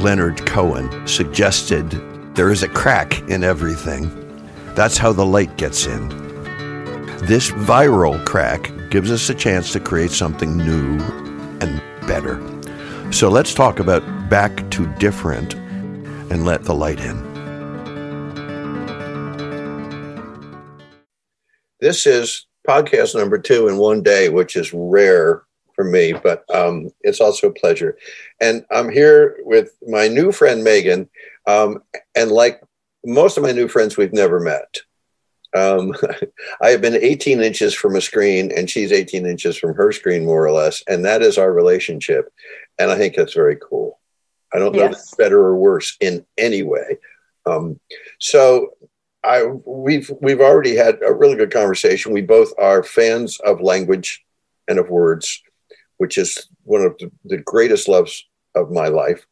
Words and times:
Leonard 0.00 0.46
Cohen, 0.46 1.06
suggested 1.06 1.90
there 2.34 2.50
is 2.50 2.62
a 2.62 2.68
crack 2.68 3.20
in 3.28 3.44
everything. 3.44 4.10
That's 4.74 4.96
how 4.96 5.12
the 5.12 5.26
light 5.26 5.58
gets 5.58 5.86
in. 5.86 6.08
This 7.26 7.50
viral 7.50 8.24
crack 8.24 8.72
gives 8.88 9.10
us 9.10 9.28
a 9.28 9.34
chance 9.34 9.72
to 9.74 9.80
create 9.80 10.10
something 10.10 10.56
new 10.56 10.98
and 11.60 11.82
better. 12.06 12.40
So 13.12 13.28
let's 13.28 13.52
talk 13.52 13.78
about 13.78 14.02
back 14.30 14.70
to 14.70 14.86
different 14.94 15.54
and 16.32 16.46
let 16.46 16.64
the 16.64 16.74
light 16.74 16.98
in. 17.00 17.30
This 21.80 22.06
is 22.06 22.46
podcast 22.66 23.14
number 23.14 23.38
two 23.38 23.68
in 23.68 23.76
one 23.76 24.02
day, 24.02 24.30
which 24.30 24.56
is 24.56 24.72
rare 24.72 25.42
for 25.80 25.84
me, 25.84 26.12
but 26.12 26.44
um, 26.54 26.90
it's 27.00 27.22
also 27.22 27.48
a 27.48 27.52
pleasure. 27.54 27.96
And 28.38 28.66
I'm 28.70 28.90
here 28.90 29.38
with 29.44 29.74
my 29.88 30.08
new 30.08 30.30
friend 30.30 30.62
Megan, 30.62 31.08
um, 31.46 31.82
and 32.14 32.30
like 32.30 32.60
most 33.02 33.38
of 33.38 33.42
my 33.42 33.52
new 33.52 33.66
friends, 33.66 33.96
we've 33.96 34.12
never 34.12 34.40
met. 34.40 34.76
Um, 35.56 35.94
I 36.62 36.68
have 36.68 36.82
been 36.82 36.96
18 36.96 37.40
inches 37.40 37.72
from 37.72 37.96
a 37.96 38.02
screen, 38.02 38.52
and 38.54 38.68
she's 38.68 38.92
18 38.92 39.24
inches 39.24 39.56
from 39.56 39.74
her 39.74 39.90
screen, 39.90 40.26
more 40.26 40.44
or 40.44 40.52
less, 40.52 40.82
and 40.86 41.02
that 41.06 41.22
is 41.22 41.38
our 41.38 41.50
relationship. 41.50 42.30
And 42.78 42.90
I 42.90 42.98
think 42.98 43.14
that's 43.14 43.32
very 43.32 43.56
cool. 43.56 43.98
I 44.52 44.58
don't 44.58 44.76
know 44.76 44.84
if 44.84 44.92
it's 44.92 45.14
better 45.14 45.38
or 45.40 45.56
worse 45.56 45.96
in 45.98 46.26
any 46.36 46.62
way. 46.62 46.98
Um, 47.46 47.80
so 48.18 48.74
I 49.24 49.44
we've 49.64 50.10
we've 50.20 50.40
already 50.40 50.76
had 50.76 50.98
a 51.06 51.14
really 51.14 51.36
good 51.36 51.52
conversation. 51.52 52.12
We 52.12 52.20
both 52.20 52.52
are 52.58 52.82
fans 52.82 53.40
of 53.40 53.62
language 53.62 54.22
and 54.68 54.78
of 54.78 54.88
words, 54.88 55.42
which 56.00 56.16
is 56.16 56.46
one 56.64 56.80
of 56.80 56.98
the, 57.26 57.36
greatest 57.36 57.86
loves 57.86 58.26
of 58.54 58.70
my 58.70 58.88
life. 58.88 59.26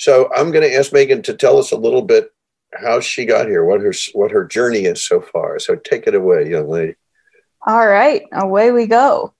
So 0.00 0.28
I'm 0.34 0.50
going 0.50 0.68
to 0.68 0.74
ask 0.74 0.92
Megan 0.92 1.22
to 1.22 1.32
tell 1.32 1.58
us 1.58 1.70
a 1.70 1.76
little 1.76 2.02
bit 2.02 2.32
how 2.74 2.98
she 2.98 3.24
got 3.24 3.46
here, 3.46 3.64
what 3.64 3.80
her 3.80 3.92
what 4.14 4.32
her 4.32 4.44
journey 4.44 4.84
is 4.84 5.06
so 5.06 5.20
far. 5.20 5.60
So 5.60 5.76
take 5.76 6.08
it 6.08 6.16
away, 6.16 6.50
young 6.50 6.68
lady. 6.68 6.96
All 7.64 7.86
right, 7.86 8.22
away 8.32 8.72
we 8.72 8.86
go. 8.86 9.32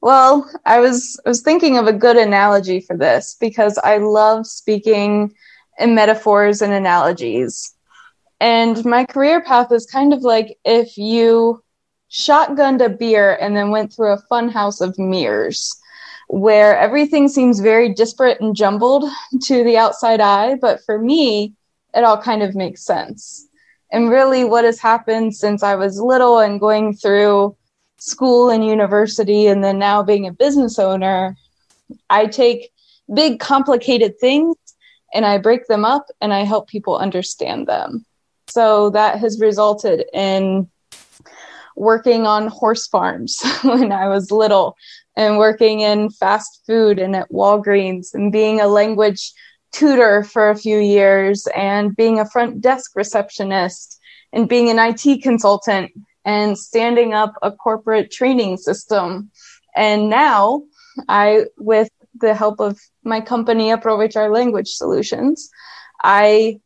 Well, 0.00 0.50
I 0.64 0.80
was 0.80 1.20
I 1.26 1.28
was 1.28 1.42
thinking 1.42 1.76
of 1.76 1.86
a 1.86 1.92
good 1.92 2.16
analogy 2.16 2.80
for 2.80 2.96
this 2.96 3.36
because 3.38 3.76
I 3.84 3.98
love 3.98 4.46
speaking 4.46 5.34
in 5.78 5.94
metaphors 5.94 6.62
and 6.62 6.72
analogies. 6.72 7.74
And 8.40 8.82
my 8.86 9.04
career 9.04 9.42
path 9.42 9.70
is 9.70 9.84
kind 9.84 10.14
of 10.14 10.22
like 10.22 10.58
if 10.64 10.96
you 10.96 11.62
shotgunned 12.10 12.82
a 12.82 12.88
beer 12.88 13.36
and 13.38 13.54
then 13.54 13.70
went 13.70 13.92
through 13.92 14.12
a 14.12 14.24
fun 14.30 14.48
house 14.48 14.80
of 14.80 14.98
mirrors 14.98 15.78
where 16.32 16.78
everything 16.78 17.28
seems 17.28 17.60
very 17.60 17.92
disparate 17.92 18.40
and 18.40 18.56
jumbled 18.56 19.04
to 19.42 19.62
the 19.64 19.76
outside 19.76 20.18
eye. 20.18 20.54
But 20.54 20.80
for 20.86 20.98
me, 20.98 21.52
it 21.94 22.04
all 22.04 22.16
kind 22.16 22.42
of 22.42 22.54
makes 22.54 22.82
sense. 22.82 23.46
And 23.90 24.08
really, 24.08 24.42
what 24.42 24.64
has 24.64 24.80
happened 24.80 25.36
since 25.36 25.62
I 25.62 25.74
was 25.74 26.00
little 26.00 26.38
and 26.38 26.58
going 26.58 26.94
through 26.94 27.54
school 27.98 28.48
and 28.48 28.64
university, 28.64 29.46
and 29.46 29.62
then 29.62 29.78
now 29.78 30.02
being 30.02 30.26
a 30.26 30.32
business 30.32 30.78
owner, 30.78 31.36
I 32.08 32.24
take 32.24 32.70
big, 33.12 33.38
complicated 33.38 34.18
things 34.18 34.56
and 35.12 35.26
I 35.26 35.36
break 35.36 35.66
them 35.66 35.84
up 35.84 36.06
and 36.22 36.32
I 36.32 36.44
help 36.44 36.66
people 36.66 36.96
understand 36.96 37.66
them. 37.66 38.06
So 38.48 38.88
that 38.90 39.18
has 39.18 39.38
resulted 39.38 40.06
in 40.14 40.70
working 41.76 42.26
on 42.26 42.46
horse 42.48 42.86
farms 42.86 43.40
when 43.62 43.92
I 43.92 44.08
was 44.08 44.30
little 44.30 44.76
and 45.16 45.38
working 45.38 45.80
in 45.80 46.10
fast 46.10 46.62
food 46.66 46.98
and 46.98 47.14
at 47.14 47.30
Walgreens 47.30 48.14
and 48.14 48.32
being 48.32 48.60
a 48.60 48.66
language 48.66 49.32
tutor 49.72 50.22
for 50.22 50.50
a 50.50 50.56
few 50.56 50.78
years 50.78 51.46
and 51.56 51.96
being 51.96 52.20
a 52.20 52.28
front 52.28 52.60
desk 52.60 52.92
receptionist 52.94 53.98
and 54.32 54.48
being 54.48 54.68
an 54.68 54.78
IT 54.78 55.22
consultant 55.22 55.90
and 56.24 56.56
standing 56.56 57.14
up 57.14 57.34
a 57.42 57.50
corporate 57.50 58.10
training 58.10 58.56
system. 58.56 59.30
And 59.74 60.08
now 60.08 60.62
I, 61.08 61.46
with 61.58 61.88
the 62.20 62.34
help 62.34 62.60
of 62.60 62.78
my 63.02 63.20
company, 63.20 63.70
Aprovechar 63.70 64.32
Language 64.32 64.68
Solutions, 64.68 65.50
I 66.04 66.60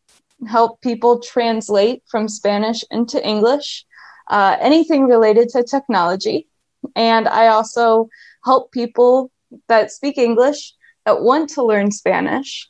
help 0.46 0.80
people 0.82 1.20
translate 1.20 2.02
from 2.06 2.28
Spanish 2.28 2.84
into 2.90 3.24
English, 3.26 3.86
uh, 4.28 4.56
anything 4.60 5.06
related 5.06 5.48
to 5.50 5.62
technology. 5.62 6.48
And 6.94 7.26
I 7.28 7.48
also 7.48 8.08
help 8.44 8.72
people 8.72 9.30
that 9.68 9.90
speak 9.90 10.18
English 10.18 10.74
that 11.04 11.22
want 11.22 11.50
to 11.50 11.62
learn 11.64 11.90
Spanish 11.90 12.68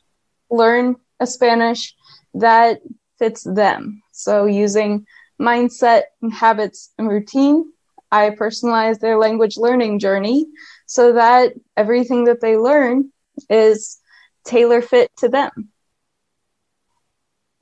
learn 0.49 0.95
a 1.19 1.27
Spanish 1.27 1.95
that 2.33 2.79
fits 3.19 3.43
them. 3.43 4.01
So 4.11 4.45
using 4.45 5.05
mindset, 5.39 6.03
habits, 6.31 6.93
and 6.97 7.09
routine, 7.09 7.71
I 8.11 8.29
personalize 8.29 8.99
their 8.99 9.17
language 9.17 9.57
learning 9.57 9.99
journey 9.99 10.47
so 10.85 11.13
that 11.13 11.53
everything 11.75 12.25
that 12.25 12.41
they 12.41 12.57
learn 12.57 13.11
is 13.49 13.99
tailor 14.45 14.81
fit 14.81 15.11
to 15.17 15.27
them. 15.27 15.69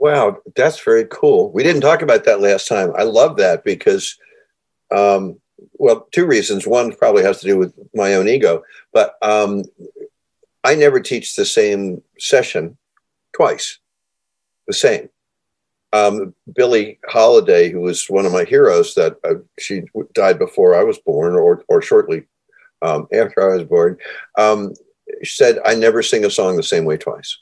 Wow, 0.05 0.37
that's 0.55 0.79
very 0.83 1.07
cool. 1.09 1.51
We 1.51 1.63
didn't 1.63 1.81
talk 1.81 2.03
about 2.03 2.25
that 2.25 2.39
last 2.39 2.67
time. 2.67 2.93
I 2.95 3.01
love 3.01 3.37
that 3.37 3.63
because, 3.63 4.19
um, 4.95 5.39
well, 5.79 6.07
two 6.11 6.27
reasons. 6.27 6.67
One 6.67 6.95
probably 6.95 7.23
has 7.23 7.39
to 7.39 7.47
do 7.47 7.57
with 7.57 7.73
my 7.95 8.13
own 8.13 8.27
ego, 8.27 8.61
but 8.93 9.15
um, 9.23 9.63
I 10.63 10.75
never 10.75 10.99
teach 10.99 11.35
the 11.35 11.43
same 11.43 12.03
session 12.19 12.77
twice, 13.35 13.79
the 14.67 14.75
same. 14.75 15.09
Um, 15.91 16.35
Billie 16.53 16.99
Holiday, 17.07 17.71
who 17.71 17.81
was 17.81 18.07
one 18.07 18.27
of 18.27 18.31
my 18.31 18.43
heroes, 18.43 18.93
that 18.93 19.17
uh, 19.23 19.41
she 19.57 19.85
died 20.13 20.37
before 20.37 20.75
I 20.75 20.83
was 20.83 20.99
born, 20.99 21.33
or 21.33 21.63
or 21.67 21.81
shortly 21.81 22.27
um, 22.83 23.07
after 23.11 23.41
I 23.51 23.55
was 23.55 23.63
born, 23.63 23.97
um, 24.37 24.75
said, 25.23 25.57
"I 25.65 25.73
never 25.73 26.03
sing 26.03 26.25
a 26.25 26.29
song 26.29 26.57
the 26.57 26.61
same 26.61 26.85
way 26.85 26.97
twice." 26.97 27.39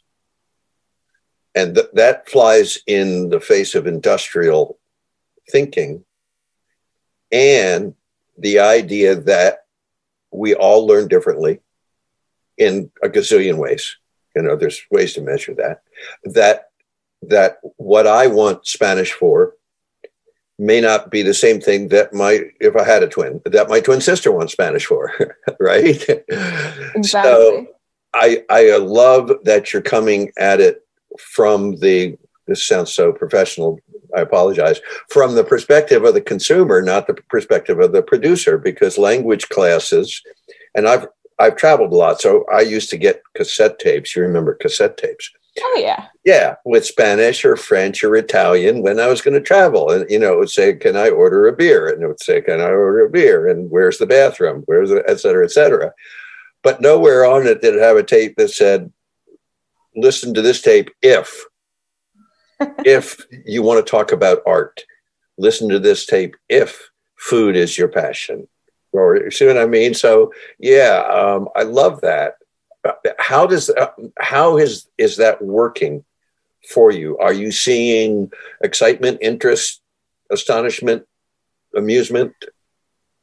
And 1.56 1.75
th- 1.75 1.88
that 1.94 2.30
flies 2.30 2.80
in 2.88 3.30
the 3.30 3.40
face 3.40 3.75
of 3.75 3.88
industrial 3.88 4.80
thinking 5.52 6.03
and 7.31 7.94
the 8.38 8.59
idea 8.59 9.16
that 9.16 9.66
we 10.31 10.56
all 10.56 10.88
learn 10.88 11.08
differently 11.08 11.59
in 12.58 12.92
a 13.03 13.09
gazillion 13.09 13.58
ways. 13.58 13.97
You 14.36 14.42
know 14.42 14.56
there's 14.56 14.81
ways 14.90 15.13
to 15.13 15.22
measure 15.22 15.53
that. 15.56 15.84
That 16.24 16.69
that 17.30 17.59
what 17.78 18.08
i 18.08 18.28
want 18.28 18.66
spanish 18.66 19.12
for 19.13 19.53
may 20.59 20.80
not 20.81 21.09
be 21.09 21.22
the 21.22 21.34
same 21.34 21.59
thing 21.59 21.88
that 21.90 22.13
my 22.13 22.42
if 22.59 22.75
i 22.75 22.84
had 22.84 23.03
a 23.03 23.08
twin 23.08 23.42
that 23.46 23.69
my 23.69 23.80
twin 23.80 24.02
sister 24.02 24.31
wants 24.31 24.53
spanish 24.53 24.86
for 24.86 25.12
right? 25.59 26.06
Exactly. 26.96 27.06
so 27.06 27.68
i 28.13 28.44
i 28.50 28.75
love 28.78 29.31
that 29.44 29.72
you're 29.72 29.81
coming 29.81 30.31
at 30.38 30.59
it 30.59 30.86
from 31.19 31.75
the 31.78 32.18
this 32.47 32.68
sounds 32.68 32.94
so 32.94 33.12
professional 33.12 33.79
i 34.16 34.22
apologize 34.22 34.81
from 35.09 35.35
the 35.35 35.44
perspective 35.44 36.03
of 36.03 36.13
the 36.13 36.22
consumer 36.22 36.81
not 36.81 37.07
the 37.07 37.13
perspective 37.13 37.79
of 37.79 37.91
the 37.91 38.01
producer 38.01 38.57
because 38.57 38.97
language 38.97 39.50
classes 39.50 40.22
and 40.75 40.88
i've 40.88 41.07
i've 41.40 41.56
traveled 41.56 41.91
a 41.91 41.96
lot 41.96 42.19
so 42.22 42.46
i 42.51 42.62
used 42.62 42.90
to 42.90 42.97
get 42.97 43.22
cassette 43.35 43.79
tapes. 43.79 44.16
You 44.16 44.22
remember 44.24 44.53
cassette 44.56 44.97
tapes? 44.97 45.31
Oh 45.59 45.79
yeah. 45.79 46.07
Yeah 46.25 46.56
with 46.66 46.85
spanish 46.85 47.45
or 47.45 47.56
french 47.56 48.03
or 48.03 48.16
italian 48.16 48.81
when 48.81 49.00
i 49.00 49.07
was 49.07 49.22
going 49.22 49.35
to 49.35 49.41
travel 49.41 49.91
and 49.91 50.09
you 50.09 50.19
know 50.19 50.34
it 50.34 50.40
would 50.40 50.50
say 50.50 50.74
can 50.74 50.95
i 50.95 51.09
order 51.09 51.47
a 51.47 51.53
beer? 51.53 51.90
And 51.90 52.01
it 52.01 52.07
would 52.07 52.22
say 52.22 52.41
can 52.41 52.59
i 52.59 52.66
order 52.69 53.06
a 53.06 53.09
beer? 53.09 53.48
And 53.48 53.69
where's 53.69 54.00
the 54.00 54.07
bathroom? 54.07 54.63
Where's 54.65 54.89
the 54.89 55.04
et 55.07 55.19
cetera 55.19 55.45
et 55.45 55.51
cetera. 55.51 55.94
But 56.63 56.81
nowhere 56.81 57.25
on 57.25 57.45
it 57.45 57.62
did 57.62 57.75
it 57.75 57.81
have 57.81 57.98
a 57.98 58.04
tape 58.04 58.36
that 58.38 58.50
said 58.50 58.92
listen 59.95 60.34
to 60.34 60.42
this 60.42 60.62
tape 60.62 60.90
if 61.01 61.45
if 62.86 63.25
you 63.45 63.62
want 63.62 63.86
to 63.86 63.90
talk 63.90 64.12
about 64.12 64.42
art. 64.45 64.84
Listen 65.38 65.69
to 65.69 65.80
this 65.80 66.06
tape 66.06 66.36
if 66.50 66.90
food 67.18 67.56
is 67.56 67.78
your 67.78 67.88
passion. 67.88 68.48
Or 68.92 69.18
you 69.18 69.31
see 69.31 69.48
what 69.48 69.57
i 69.57 69.66
mean? 69.66 69.94
So 69.94 70.31
yeah 70.60 71.04
um, 71.12 71.50
i 71.56 71.63
love 71.63 72.01
that. 72.01 72.36
How 73.18 73.48
does 73.48 73.69
uh, 73.69 73.92
how 74.19 74.57
is 74.57 74.88
is 74.98 75.18
that 75.18 75.42
working 75.42 76.04
for 76.69 76.92
you? 76.92 77.18
Are 77.18 77.34
you 77.34 77.51
seeing 77.51 78.31
excitement 78.62 79.19
interest 79.22 79.81
astonishment 80.30 81.06
amusement? 81.75 82.34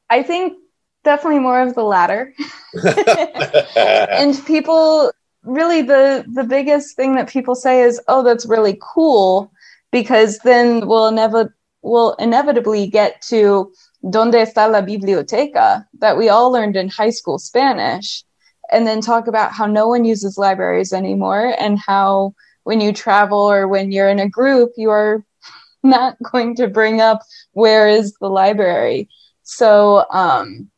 I 0.08 0.22
think 0.22 0.58
definitely 1.04 1.38
more 1.38 1.60
of 1.60 1.74
the 1.74 1.84
latter. 1.84 2.34
And 3.76 4.44
people 4.46 5.12
really 5.44 5.82
the 5.82 6.24
the 6.32 6.44
biggest 6.44 6.96
thing 6.96 7.14
that 7.14 7.28
people 7.28 7.54
say 7.54 7.82
is 7.82 8.00
oh 8.08 8.22
that's 8.22 8.46
really 8.46 8.78
cool 8.80 9.50
because 9.90 10.38
then 10.40 10.86
we'll 10.86 11.10
never 11.10 11.54
we'll 11.82 12.14
inevitably 12.14 12.86
get 12.86 13.20
to 13.22 13.72
donde 14.10 14.34
está 14.34 14.70
la 14.70 14.82
biblioteca 14.82 15.86
that 15.98 16.16
we 16.16 16.28
all 16.28 16.50
learned 16.50 16.76
in 16.76 16.88
high 16.88 17.10
school 17.10 17.38
spanish 17.38 18.24
and 18.70 18.86
then 18.86 19.00
talk 19.00 19.26
about 19.26 19.52
how 19.52 19.66
no 19.66 19.88
one 19.88 20.04
uses 20.04 20.38
libraries 20.38 20.92
anymore 20.92 21.54
and 21.58 21.78
how 21.78 22.34
when 22.64 22.80
you 22.80 22.92
travel 22.92 23.38
or 23.38 23.66
when 23.66 23.90
you're 23.90 24.08
in 24.08 24.20
a 24.20 24.28
group, 24.28 24.72
you 24.76 24.90
are 24.90 25.24
not 25.82 26.16
going 26.22 26.54
to 26.56 26.68
bring 26.68 27.00
up 27.00 27.20
where 27.52 27.88
is 27.88 28.14
the 28.20 28.28
library. 28.28 29.08
So, 29.42 30.04
um, 30.10 30.70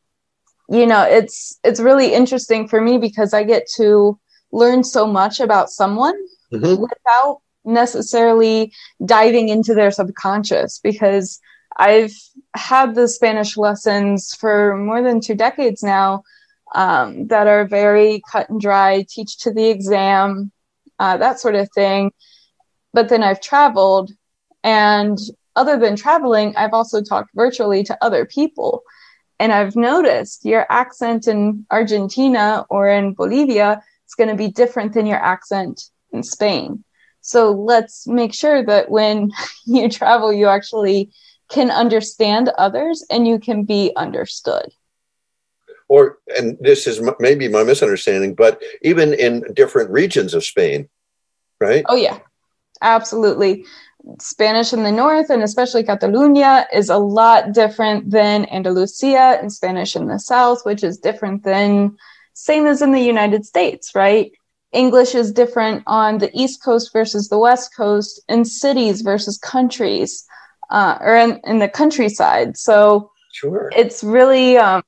you 0.69 0.87
know, 0.87 1.03
it's 1.03 1.59
it's 1.65 1.81
really 1.81 2.15
interesting 2.15 2.67
for 2.67 2.81
me 2.81 2.97
because 2.97 3.35
I 3.35 3.45
get 3.45 3.67
to 3.77 4.19
learn 4.53 4.85
so 4.85 5.07
much 5.07 5.41
about 5.41 5.71
someone 5.71 6.15
mm-hmm. 6.53 6.81
without 6.81 7.41
necessarily 7.65 8.73
diving 9.05 9.49
into 9.49 9.75
their 9.75 9.91
subconscious 9.91 10.79
because 10.83 11.41
I've 11.77 12.15
had 12.55 12.95
the 12.95 13.09
Spanish 13.09 13.57
lessons 13.57 14.35
for 14.35 14.77
more 14.77 15.03
than 15.03 15.21
two 15.21 15.35
decades 15.35 15.83
now 15.83 16.23
um, 16.75 17.29
that 17.29 17.47
are 17.47 17.67
very 17.67 18.23
cut 18.31 18.51
and 18.51 18.61
dry, 18.61 19.05
teach 19.09 19.39
to 19.39 19.53
the 19.53 19.69
exam, 19.69 20.53
uh, 20.99 21.17
that 21.17 21.41
sort 21.41 21.55
of 21.55 21.69
thing. 21.75 22.13
But 22.93 23.09
then 23.09 23.23
I've 23.23 23.41
traveled, 23.41 24.11
and 24.63 25.19
other 25.57 25.79
than 25.79 25.97
traveling, 25.97 26.55
I've 26.57 26.75
also 26.75 27.03
talked 27.03 27.31
virtually 27.35 27.85
to 27.85 27.99
other 28.05 28.27
people. 28.27 28.83
And 29.39 29.53
I've 29.53 29.77
noticed 29.77 30.45
your 30.45 30.67
accent 30.71 31.27
in 31.27 31.67
Argentina 31.71 32.65
or 32.71 32.89
in 32.89 33.15
Bolivia 33.15 33.83
is 34.13 34.17
going 34.17 34.29
to 34.29 34.37
be 34.37 34.51
different 34.51 34.93
than 34.93 35.07
your 35.07 35.19
accent 35.19 35.89
in 36.13 36.23
Spain. 36.23 36.85
So 37.23 37.53
let's 37.53 38.07
make 38.07 38.35
sure 38.35 38.65
that 38.65 38.91
when 38.91 39.31
you 39.67 39.89
travel, 39.89 40.33
you 40.33 40.49
actually 40.49 41.11
can 41.49 41.71
understand 41.71 42.51
others 42.59 43.05
and 43.11 43.27
you 43.27 43.39
can 43.39 43.65
be 43.65 43.93
understood. 43.97 44.67
Or, 45.89 46.19
and 46.37 46.57
this 46.61 46.87
is 46.87 47.03
maybe 47.21 47.49
my 47.49 47.65
misunderstanding, 47.65 48.35
but 48.35 48.63
even 48.83 49.13
in 49.13 49.45
different 49.53 49.91
regions 49.91 50.33
of 50.33 50.45
Spain, 50.45 50.89
right? 51.61 51.85
Oh, 51.89 51.97
yeah, 51.97 52.19
absolutely. 52.81 53.67
Spanish 54.19 54.73
in 54.73 54.83
the 54.83 54.91
north 54.91 55.31
and 55.31 55.43
especially 55.43 55.85
Catalonia 55.85 56.67
is 56.73 56.89
a 56.89 56.97
lot 56.99 57.53
different 57.53 58.11
than 58.11 58.47
Andalusia 58.47 59.39
and 59.41 59.53
Spanish 59.53 59.95
in 59.95 60.07
the 60.07 60.19
south, 60.19 60.65
which 60.65 60.83
is 60.83 60.99
different 60.99 61.45
than 61.45 61.97
same 62.35 62.67
as 62.67 62.83
in 62.83 62.93
the 62.93 63.01
United 63.01 63.45
States, 63.45 63.95
right? 63.95 64.33
English 64.73 65.15
is 65.15 65.33
different 65.33 65.83
on 65.87 66.19
the 66.19 66.31
East 66.33 66.63
Coast 66.63 66.93
versus 66.93 67.29
the 67.29 67.39
West 67.39 67.77
Coast, 67.77 68.23
in 68.29 68.45
cities 68.45 69.03
versus 69.03 69.37
countries, 69.39 70.25
uh, 70.71 70.97
or 71.01 71.17
in, 71.17 71.41
in 71.45 71.59
the 71.59 71.69
countryside. 71.69 72.57
So 72.57 73.11
sure. 73.33 73.71
it's 73.77 74.03
really 74.03 74.57
um, 74.57 74.83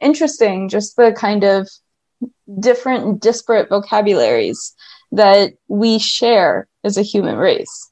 interesting, 0.00 0.68
just 0.68 0.96
the 0.96 1.12
kind 1.12 1.44
of 1.44 1.68
different, 2.58 3.22
disparate 3.22 3.70
vocabularies 3.70 4.74
that 5.12 5.54
we 5.68 5.98
share 5.98 6.68
as 6.84 6.98
a 6.98 7.02
human 7.02 7.36
race. 7.36 7.90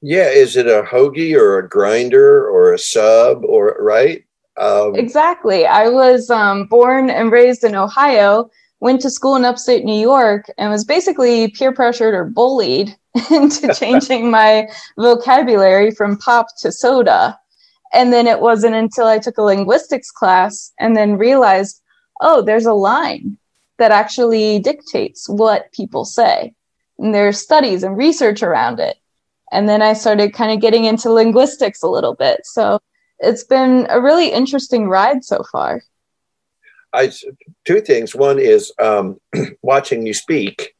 Yeah, 0.00 0.28
is 0.28 0.56
it 0.56 0.66
a 0.66 0.82
hoagie 0.82 1.36
or 1.36 1.58
a 1.58 1.68
grinder 1.68 2.48
or 2.48 2.72
a 2.72 2.78
sub 2.78 3.44
or 3.44 3.76
right? 3.80 4.24
Um, 4.58 4.96
exactly. 4.96 5.66
I 5.66 5.88
was 5.88 6.30
um, 6.30 6.66
born 6.66 7.10
and 7.10 7.30
raised 7.30 7.64
in 7.64 7.74
Ohio, 7.74 8.50
went 8.80 9.00
to 9.02 9.10
school 9.10 9.36
in 9.36 9.44
upstate 9.44 9.84
New 9.84 10.00
York, 10.00 10.50
and 10.58 10.70
was 10.70 10.84
basically 10.84 11.48
peer 11.48 11.72
pressured 11.72 12.14
or 12.14 12.24
bullied 12.24 12.96
into 13.30 13.72
changing 13.78 14.30
my 14.30 14.68
vocabulary 14.96 15.90
from 15.92 16.18
pop 16.18 16.46
to 16.60 16.72
soda. 16.72 17.38
And 17.92 18.12
then 18.12 18.26
it 18.26 18.40
wasn't 18.40 18.74
until 18.74 19.06
I 19.06 19.18
took 19.18 19.38
a 19.38 19.42
linguistics 19.42 20.10
class 20.10 20.72
and 20.78 20.96
then 20.96 21.16
realized, 21.16 21.80
oh, 22.20 22.42
there's 22.42 22.66
a 22.66 22.74
line 22.74 23.38
that 23.78 23.92
actually 23.92 24.58
dictates 24.58 25.28
what 25.28 25.72
people 25.72 26.04
say. 26.04 26.52
And 26.98 27.14
there's 27.14 27.40
studies 27.40 27.84
and 27.84 27.96
research 27.96 28.42
around 28.42 28.80
it. 28.80 28.96
And 29.52 29.68
then 29.68 29.80
I 29.80 29.92
started 29.94 30.34
kind 30.34 30.52
of 30.52 30.60
getting 30.60 30.84
into 30.84 31.10
linguistics 31.10 31.82
a 31.82 31.88
little 31.88 32.14
bit. 32.14 32.40
So 32.44 32.80
it's 33.20 33.44
been 33.44 33.86
a 33.90 34.00
really 34.00 34.32
interesting 34.32 34.88
ride 34.88 35.24
so 35.24 35.42
far. 35.50 35.82
I 36.92 37.12
two 37.64 37.80
things. 37.80 38.14
One 38.14 38.38
is 38.38 38.72
um, 38.78 39.20
watching 39.62 40.06
you 40.06 40.14
speak. 40.14 40.74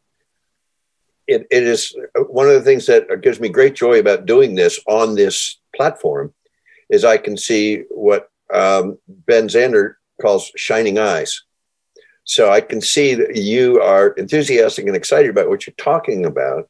It, 1.26 1.46
it 1.50 1.62
is 1.64 1.94
one 2.28 2.46
of 2.46 2.54
the 2.54 2.62
things 2.62 2.86
that 2.86 3.20
gives 3.20 3.38
me 3.38 3.50
great 3.50 3.74
joy 3.74 3.98
about 3.98 4.24
doing 4.24 4.54
this 4.54 4.80
on 4.86 5.14
this 5.14 5.60
platform 5.76 6.32
is 6.88 7.04
I 7.04 7.18
can 7.18 7.36
see 7.36 7.82
what 7.90 8.30
um, 8.52 8.98
Ben 9.08 9.48
Zander 9.48 9.94
calls 10.22 10.50
shining 10.56 10.98
eyes. 10.98 11.42
So 12.24 12.50
I 12.50 12.60
can 12.60 12.80
see 12.80 13.14
that 13.14 13.36
you 13.36 13.80
are 13.80 14.08
enthusiastic 14.10 14.86
and 14.86 14.96
excited 14.96 15.30
about 15.30 15.48
what 15.48 15.66
you're 15.66 15.74
talking 15.76 16.24
about. 16.24 16.68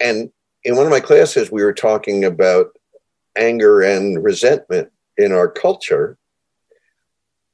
And 0.00 0.30
in 0.64 0.76
one 0.76 0.86
of 0.86 0.90
my 0.90 1.00
classes, 1.00 1.50
we 1.50 1.62
were 1.62 1.74
talking 1.74 2.24
about 2.24 2.77
anger 3.38 3.80
and 3.80 4.22
resentment 4.22 4.90
in 5.16 5.32
our 5.32 5.48
culture. 5.48 6.18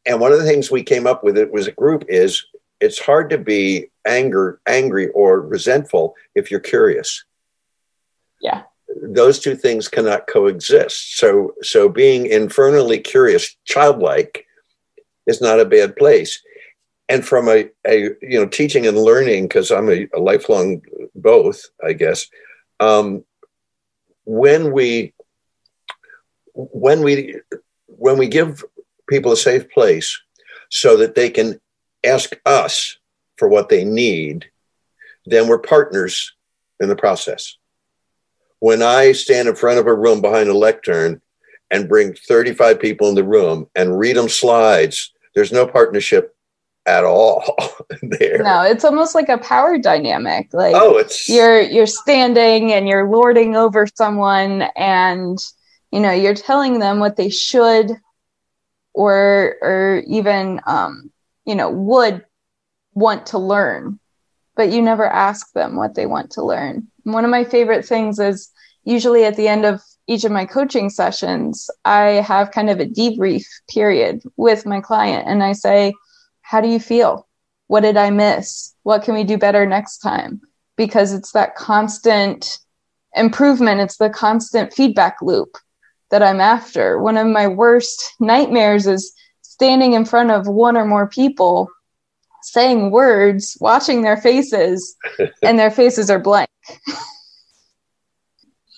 And 0.07 0.21
one 0.21 0.33
of 0.33 0.39
the 0.39 0.45
things 0.45 0.71
we 0.71 0.83
came 0.83 1.07
up 1.07 1.23
with 1.23 1.39
it 1.39 1.53
was 1.53 1.67
a 1.67 1.73
group 1.73 2.05
is 2.09 2.45
it's 2.81 2.99
hard 2.99 3.31
to 3.31 3.39
be 3.39 3.91
anger, 4.07 4.61
angry 4.67 5.09
or 5.11 5.41
resentful 5.41 6.15
if 6.35 6.51
you're 6.51 6.61
curious. 6.61 7.25
Yeah. 8.41 8.63
Those 9.03 9.39
two 9.39 9.57
things 9.57 9.89
cannot 9.89 10.27
coexist. 10.27 11.17
So 11.17 11.55
so 11.63 11.89
being 11.89 12.27
infernally 12.27 12.99
curious, 12.99 13.57
childlike, 13.65 14.47
is 15.27 15.41
not 15.41 15.61
a 15.61 15.65
bad 15.65 15.97
place. 15.97 16.43
And 17.09 17.25
from 17.25 17.49
a, 17.49 17.71
a 17.87 18.11
you 18.23 18.39
know 18.39 18.47
teaching 18.47 18.87
and 18.87 18.99
learning, 18.99 19.45
because 19.45 19.71
I'm 19.71 19.89
a, 19.89 20.07
a 20.15 20.21
lifelong 20.21 20.83
both, 21.15 21.65
I 21.85 21.95
guess. 21.95 22.27
Um, 22.81 23.25
when 24.27 24.73
we 24.73 25.14
when 26.55 27.03
we 27.03 27.41
when 27.87 28.19
we 28.19 28.29
give 28.29 28.65
people 29.09 29.33
a 29.33 29.37
safe 29.37 29.71
place 29.71 30.21
so 30.71 30.97
that 30.97 31.15
they 31.15 31.31
can 31.31 31.61
ask 32.05 32.35
us 32.47 32.97
for 33.37 33.49
what 33.49 33.69
they 33.69 33.85
need, 33.85 34.47
then 35.27 35.49
we're 35.49 35.59
partners 35.59 36.33
in 36.81 36.89
the 36.89 36.97
process. 36.97 37.57
When 38.61 38.83
I 38.83 39.13
stand 39.13 39.49
in 39.49 39.57
front 39.57 39.79
of 39.79 39.87
a 39.87 39.95
room 39.95 40.21
behind 40.21 40.49
a 40.49 40.57
lectern 40.57 41.21
and 41.71 41.89
bring 41.89 42.15
35 42.15 42.81
people 42.81 43.09
in 43.09 43.15
the 43.15 43.25
room 43.25 43.69
and 43.75 43.99
read 43.99 44.17
them 44.17 44.29
slides, 44.29 45.13
there's 45.35 45.53
no 45.53 45.67
partnership 45.67 46.35
at 46.87 47.05
all 47.05 47.57
there. 48.03 48.43
No, 48.43 48.63
it's 48.63 48.85
almost 48.85 49.15
like 49.15 49.29
a 49.29 49.39
power 49.39 49.79
dynamic. 49.79 50.53
Like 50.53 50.75
oh, 50.77 50.99
it's 50.99 51.29
you're 51.29 51.61
you're 51.61 51.87
standing 51.87 52.73
and 52.73 52.89
you're 52.89 53.09
lording 53.09 53.57
over 53.57 53.87
someone 53.95 54.63
and 54.77 55.39
you 55.95 56.01
know 56.01 56.11
you're 56.11 56.35
telling 56.35 56.81
them 56.81 56.99
what 56.99 57.15
they 57.15 57.31
should 57.31 57.93
or 58.95 59.57
or 59.63 60.03
even 60.09 60.61
um, 60.67 61.13
you 61.47 61.55
know 61.55 61.71
would 61.71 62.25
want 62.95 63.27
to 63.27 63.39
learn 63.39 64.01
but 64.57 64.73
you 64.73 64.83
never 64.83 65.07
ask 65.07 65.53
them 65.53 65.77
what 65.77 65.97
they 65.97 66.07
want 66.07 66.31
to 66.31 66.45
learn. 66.45 66.87
One 67.03 67.25
of 67.25 67.31
my 67.31 67.43
favorite 67.43 67.85
things 67.85 68.21
is 68.21 68.51
usually 68.85 69.25
at 69.25 69.37
the 69.37 69.49
end 69.49 69.65
of 69.65 69.83
each 70.07 70.25
of 70.25 70.31
my 70.31 70.45
coaching 70.45 70.91
sessions 70.91 71.71
i 71.85 72.07
have 72.31 72.51
kind 72.51 72.69
of 72.69 72.79
a 72.79 72.87
debrief 72.87 73.47
period 73.71 74.23
with 74.37 74.67
my 74.67 74.81
client 74.81 75.27
and 75.27 75.43
i 75.43 75.53
say 75.53 75.95
how 76.43 76.61
do 76.61 76.69
you 76.69 76.79
feel? 76.79 77.27
What 77.69 77.81
did 77.81 77.97
i 77.97 78.11
miss? 78.11 78.75
What 78.83 79.05
can 79.05 79.15
we 79.15 79.25
do 79.25 79.39
better 79.39 79.65
next 79.65 79.99
time? 79.99 80.43
Because 80.77 81.15
it's 81.15 81.33
that 81.33 81.55
constant 81.55 82.59
improvement 83.15 83.81
it's 83.81 83.99
the 83.99 84.11
constant 84.11 84.73
feedback 84.73 85.23
loop 85.23 85.57
that 86.11 86.23
I'm 86.23 86.41
after. 86.41 86.99
One 86.99 87.17
of 87.17 87.27
my 87.27 87.47
worst 87.47 88.15
nightmares 88.21 88.87
is 88.87 89.15
standing 89.43 89.95
in 89.95 90.05
front 90.05 90.31
of 90.31 90.47
one 90.47 90.77
or 90.77 90.85
more 90.85 91.09
people 91.09 91.71
saying 92.43 92.91
words, 92.91 93.57
watching 93.61 94.03
their 94.03 94.17
faces, 94.17 94.97
and 95.43 95.59
their 95.59 95.71
faces 95.71 96.11
are 96.11 96.19
blank. 96.19 96.51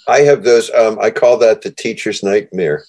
I 0.08 0.20
have 0.20 0.44
those, 0.44 0.70
um, 0.70 0.98
I 1.00 1.10
call 1.10 1.38
that 1.38 1.62
the 1.62 1.70
teacher's 1.70 2.22
nightmare. 2.22 2.84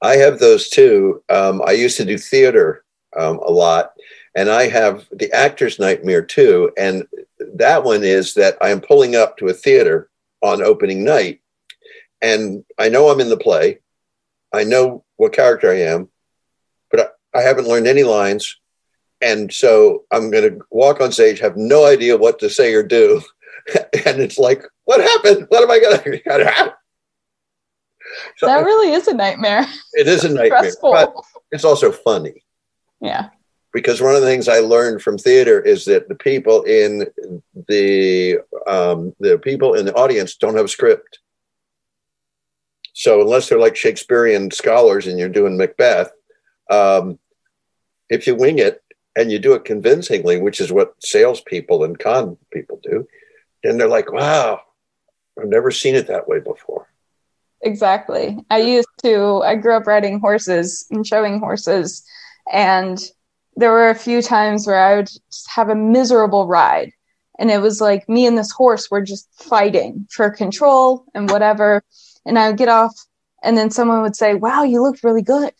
I 0.00 0.16
have 0.16 0.38
those 0.38 0.70
too. 0.70 1.22
Um, 1.28 1.60
I 1.66 1.72
used 1.72 1.96
to 1.98 2.04
do 2.04 2.16
theater 2.16 2.84
um, 3.18 3.38
a 3.38 3.50
lot, 3.50 3.92
and 4.34 4.48
I 4.48 4.68
have 4.68 5.06
the 5.12 5.30
actor's 5.32 5.78
nightmare 5.78 6.22
too. 6.22 6.70
And 6.78 7.06
that 7.54 7.84
one 7.84 8.02
is 8.02 8.34
that 8.34 8.56
I 8.62 8.70
am 8.70 8.80
pulling 8.80 9.14
up 9.14 9.36
to 9.38 9.48
a 9.48 9.54
theater 9.54 10.08
on 10.40 10.62
opening 10.62 11.04
night 11.04 11.40
and 12.20 12.64
I 12.78 12.88
know 12.88 13.08
I'm 13.08 13.20
in 13.20 13.28
the 13.28 13.36
play. 13.36 13.78
I 14.52 14.64
know 14.64 15.04
what 15.16 15.32
character 15.32 15.70
I 15.70 15.80
am, 15.82 16.08
but 16.90 17.14
I, 17.34 17.38
I 17.38 17.42
haven't 17.42 17.68
learned 17.68 17.86
any 17.86 18.04
lines. 18.04 18.56
And 19.20 19.52
so 19.52 20.04
I'm 20.12 20.30
going 20.30 20.48
to 20.48 20.64
walk 20.70 21.00
on 21.00 21.12
stage, 21.12 21.40
have 21.40 21.56
no 21.56 21.86
idea 21.86 22.16
what 22.16 22.38
to 22.38 22.48
say 22.48 22.72
or 22.74 22.82
do. 22.82 23.20
and 24.06 24.20
it's 24.20 24.38
like, 24.38 24.62
what 24.84 25.00
happened? 25.00 25.46
What 25.48 25.62
am 25.62 25.70
I 25.70 25.80
going 25.80 26.20
to 26.24 26.74
so 28.36 28.46
That 28.46 28.64
really 28.64 28.92
is 28.92 29.08
a 29.08 29.14
nightmare. 29.14 29.66
It 29.92 30.08
is 30.08 30.24
a 30.24 30.28
nightmare. 30.32 30.72
But 30.80 31.14
it's 31.50 31.64
also 31.64 31.92
funny. 31.92 32.44
Yeah. 33.00 33.28
because 33.72 34.00
one 34.00 34.16
of 34.16 34.22
the 34.22 34.26
things 34.26 34.48
I 34.48 34.58
learned 34.58 35.02
from 35.02 35.18
theater 35.18 35.60
is 35.60 35.84
that 35.84 36.08
the 36.08 36.16
people 36.16 36.62
in 36.62 37.06
the 37.68 38.38
um, 38.66 39.14
the 39.20 39.38
people 39.38 39.74
in 39.74 39.86
the 39.86 39.94
audience 39.94 40.36
don't 40.36 40.56
have 40.56 40.64
a 40.64 40.68
script. 40.68 41.20
So 42.98 43.20
unless 43.20 43.48
they're 43.48 43.60
like 43.60 43.76
Shakespearean 43.76 44.50
scholars 44.50 45.06
and 45.06 45.20
you're 45.20 45.28
doing 45.28 45.56
Macbeth, 45.56 46.10
um, 46.68 47.20
if 48.10 48.26
you 48.26 48.34
wing 48.34 48.58
it 48.58 48.82
and 49.14 49.30
you 49.30 49.38
do 49.38 49.54
it 49.54 49.64
convincingly, 49.64 50.40
which 50.40 50.60
is 50.60 50.72
what 50.72 50.96
salespeople 50.98 51.84
and 51.84 51.96
con 51.96 52.36
people 52.52 52.80
do, 52.82 53.06
then 53.62 53.78
they're 53.78 53.86
like, 53.86 54.10
"Wow, 54.10 54.62
I've 55.40 55.46
never 55.46 55.70
seen 55.70 55.94
it 55.94 56.08
that 56.08 56.26
way 56.26 56.40
before." 56.40 56.88
Exactly. 57.62 58.36
I 58.50 58.58
used 58.58 58.88
to. 59.04 59.42
I 59.44 59.54
grew 59.54 59.76
up 59.76 59.86
riding 59.86 60.18
horses 60.18 60.84
and 60.90 61.06
showing 61.06 61.38
horses, 61.38 62.02
and 62.52 62.98
there 63.54 63.70
were 63.70 63.90
a 63.90 63.94
few 63.94 64.22
times 64.22 64.66
where 64.66 64.84
I 64.84 64.96
would 64.96 65.06
just 65.06 65.48
have 65.48 65.68
a 65.68 65.76
miserable 65.76 66.48
ride. 66.48 66.90
And 67.38 67.52
it 67.52 67.60
was 67.60 67.80
like 67.80 68.08
me 68.08 68.26
and 68.26 68.36
this 68.36 68.50
horse 68.50 68.90
were 68.90 69.02
just 69.02 69.28
fighting 69.34 70.08
for 70.10 70.30
control 70.30 71.04
and 71.14 71.30
whatever. 71.30 71.84
And 72.26 72.38
I 72.38 72.48
would 72.48 72.58
get 72.58 72.68
off, 72.68 72.94
and 73.42 73.56
then 73.56 73.70
someone 73.70 74.02
would 74.02 74.16
say, 74.16 74.34
Wow, 74.34 74.64
you 74.64 74.82
looked 74.82 75.04
really 75.04 75.22
good. 75.22 75.52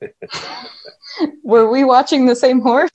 were 1.42 1.70
we 1.70 1.84
watching 1.84 2.26
the 2.26 2.36
same 2.36 2.60
horse? 2.60 2.90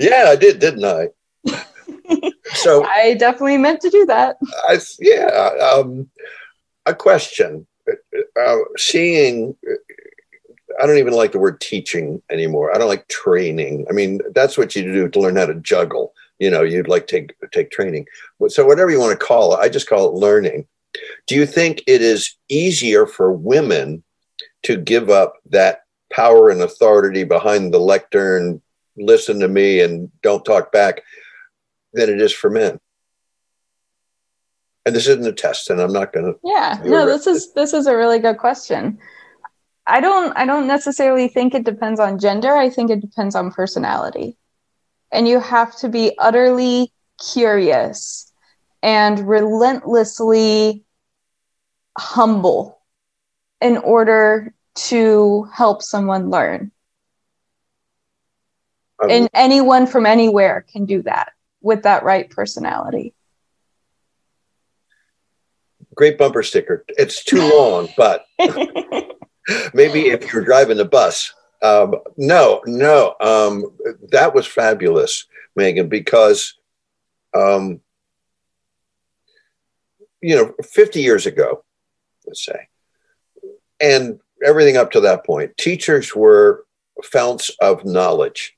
Yeah, 0.00 0.26
I 0.28 0.36
did, 0.36 0.58
didn't 0.58 0.84
I? 0.84 1.08
so 2.54 2.84
I 2.84 3.14
definitely 3.14 3.58
meant 3.58 3.80
to 3.82 3.90
do 3.90 4.06
that. 4.06 4.36
I, 4.68 4.78
yeah. 4.98 5.50
Um, 5.74 6.10
a 6.86 6.94
question. 6.94 7.66
Uh, 8.40 8.56
seeing 8.76 9.56
I 10.80 10.86
don't 10.86 10.98
even 10.98 11.12
like 11.12 11.32
the 11.32 11.38
word 11.38 11.60
teaching 11.60 12.22
anymore. 12.30 12.74
I 12.74 12.78
don't 12.78 12.88
like 12.88 13.08
training. 13.08 13.86
I 13.90 13.92
mean, 13.92 14.20
that's 14.34 14.56
what 14.56 14.74
you 14.74 14.82
do 14.82 15.08
to 15.08 15.20
learn 15.20 15.36
how 15.36 15.46
to 15.46 15.54
juggle. 15.54 16.14
You 16.38 16.50
know, 16.50 16.62
you'd 16.62 16.88
like 16.88 17.06
take 17.06 17.34
take 17.52 17.70
training. 17.70 18.06
But 18.38 18.52
so 18.52 18.64
whatever 18.64 18.90
you 18.90 19.00
want 19.00 19.18
to 19.18 19.26
call 19.26 19.54
it, 19.54 19.60
I 19.60 19.68
just 19.68 19.88
call 19.88 20.08
it 20.08 20.14
learning. 20.14 20.66
Do 21.30 21.36
you 21.36 21.46
think 21.46 21.84
it 21.86 22.02
is 22.02 22.34
easier 22.48 23.06
for 23.06 23.32
women 23.32 24.02
to 24.64 24.76
give 24.76 25.10
up 25.10 25.34
that 25.50 25.82
power 26.12 26.50
and 26.50 26.60
authority 26.60 27.22
behind 27.22 27.72
the 27.72 27.78
lectern, 27.78 28.60
listen 28.96 29.38
to 29.38 29.46
me 29.46 29.80
and 29.80 30.10
don't 30.24 30.44
talk 30.44 30.72
back, 30.72 31.02
than 31.92 32.10
it 32.10 32.20
is 32.20 32.32
for 32.32 32.50
men? 32.50 32.80
And 34.84 34.96
this 34.96 35.06
isn't 35.06 35.24
a 35.24 35.30
test, 35.30 35.70
and 35.70 35.80
I'm 35.80 35.92
not 35.92 36.12
going 36.12 36.26
to. 36.26 36.38
Yeah, 36.42 36.80
no, 36.84 37.06
this 37.06 37.28
is 37.28 37.52
this 37.52 37.74
is 37.74 37.86
a 37.86 37.96
really 37.96 38.18
good 38.18 38.38
question. 38.38 38.98
I 39.86 40.00
don't 40.00 40.36
I 40.36 40.44
don't 40.44 40.66
necessarily 40.66 41.28
think 41.28 41.54
it 41.54 41.62
depends 41.62 42.00
on 42.00 42.18
gender. 42.18 42.56
I 42.56 42.70
think 42.70 42.90
it 42.90 43.00
depends 43.00 43.36
on 43.36 43.52
personality. 43.52 44.36
And 45.12 45.28
you 45.28 45.38
have 45.38 45.76
to 45.76 45.88
be 45.88 46.12
utterly 46.18 46.92
curious 47.20 48.32
and 48.82 49.28
relentlessly 49.28 50.84
humble 52.00 52.80
in 53.60 53.76
order 53.76 54.54
to 54.74 55.48
help 55.52 55.82
someone 55.82 56.30
learn. 56.30 56.72
Um, 59.02 59.10
and 59.10 59.30
anyone 59.34 59.86
from 59.86 60.06
anywhere 60.06 60.64
can 60.72 60.86
do 60.86 61.02
that 61.02 61.32
with 61.60 61.82
that 61.82 62.02
right 62.02 62.28
personality. 62.30 63.14
Great 65.94 66.16
bumper 66.16 66.42
sticker. 66.42 66.84
It's 66.88 67.22
too 67.22 67.40
long, 67.54 67.88
but 67.96 68.24
maybe 69.74 70.08
if 70.08 70.32
you're 70.32 70.44
driving 70.44 70.78
the 70.78 70.84
bus. 70.84 71.34
Um, 71.62 71.96
no, 72.16 72.62
no, 72.64 73.14
um, 73.20 73.70
that 74.08 74.34
was 74.34 74.46
fabulous, 74.46 75.26
Megan, 75.54 75.90
because, 75.90 76.54
um, 77.34 77.80
you 80.22 80.36
know, 80.36 80.54
50 80.62 81.02
years 81.02 81.26
ago, 81.26 81.64
say, 82.36 82.68
and 83.80 84.20
everything 84.44 84.76
up 84.76 84.90
to 84.92 85.00
that 85.00 85.24
point, 85.24 85.56
teachers 85.56 86.14
were 86.14 86.64
founts 87.04 87.50
of 87.60 87.84
knowledge. 87.84 88.56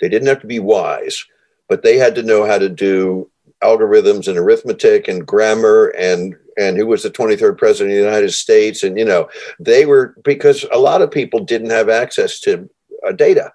They 0.00 0.08
didn't 0.08 0.28
have 0.28 0.40
to 0.40 0.46
be 0.46 0.58
wise, 0.58 1.24
but 1.68 1.82
they 1.82 1.96
had 1.96 2.14
to 2.16 2.22
know 2.22 2.46
how 2.46 2.58
to 2.58 2.68
do 2.68 3.30
algorithms 3.62 4.28
and 4.28 4.38
arithmetic 4.38 5.08
and 5.08 5.26
grammar 5.26 5.88
and 5.98 6.34
and 6.58 6.76
who 6.76 6.86
was 6.86 7.02
the 7.02 7.10
23rd 7.10 7.56
president 7.56 7.92
of 7.92 7.98
the 7.98 8.04
United 8.04 8.32
States. 8.32 8.82
And, 8.82 8.98
you 8.98 9.04
know, 9.04 9.28
they 9.58 9.86
were 9.86 10.14
because 10.22 10.66
a 10.70 10.78
lot 10.78 11.00
of 11.00 11.10
people 11.10 11.40
didn't 11.40 11.70
have 11.70 11.88
access 11.88 12.38
to 12.40 12.68
uh, 13.06 13.12
data. 13.12 13.52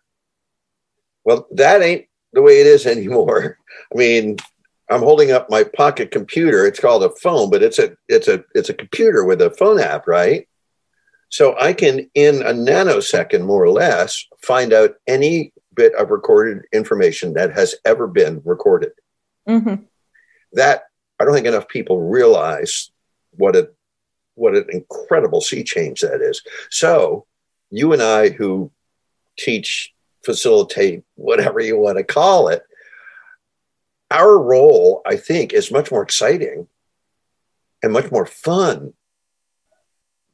Well, 1.23 1.47
that 1.51 1.81
ain't 1.81 2.05
the 2.33 2.41
way 2.41 2.61
it 2.61 2.67
is 2.67 2.85
anymore. 2.87 3.57
I 3.93 3.97
mean, 3.97 4.37
I'm 4.89 5.01
holding 5.01 5.31
up 5.31 5.49
my 5.49 5.63
pocket 5.63 6.11
computer. 6.11 6.65
It's 6.65 6.79
called 6.79 7.03
a 7.03 7.09
phone, 7.21 7.49
but 7.49 7.63
it's 7.63 7.79
a 7.79 7.95
it's 8.07 8.27
a 8.27 8.43
it's 8.53 8.69
a 8.69 8.73
computer 8.73 9.23
with 9.23 9.41
a 9.41 9.49
phone 9.51 9.79
app, 9.79 10.07
right? 10.07 10.47
So 11.29 11.55
I 11.59 11.73
can, 11.73 12.09
in 12.13 12.41
a 12.43 12.53
nanosecond, 12.53 13.45
more 13.45 13.63
or 13.63 13.71
less, 13.71 14.25
find 14.41 14.71
out 14.71 14.95
any 15.07 15.53
bit 15.73 15.93
of 15.95 16.11
recorded 16.11 16.63
information 16.71 17.33
that 17.33 17.53
has 17.53 17.75
ever 17.83 18.07
been 18.07 18.41
recorded. 18.45 18.91
Mm-hmm. 19.49 19.83
That 20.53 20.83
I 21.19 21.25
don't 21.25 21.33
think 21.33 21.47
enough 21.47 21.67
people 21.67 22.01
realize 22.01 22.91
what 23.31 23.55
a 23.55 23.69
what 24.35 24.55
an 24.55 24.65
incredible 24.69 25.41
sea 25.41 25.63
change 25.63 26.01
that 26.01 26.21
is. 26.21 26.41
So 26.69 27.25
you 27.71 27.93
and 27.93 28.01
I 28.01 28.29
who 28.29 28.71
teach, 29.37 29.93
facilitate, 30.23 31.03
whatever 31.15 31.59
you 31.59 31.77
want 31.77 31.97
to 31.97 32.03
call 32.03 32.49
it, 32.49 32.63
our 34.15 34.37
role, 34.37 35.01
I 35.05 35.17
think, 35.17 35.51
is 35.51 35.71
much 35.71 35.91
more 35.91 36.01
exciting 36.01 36.67
and 37.83 37.91
much 37.91 38.11
more 38.11 38.25
fun 38.25 38.93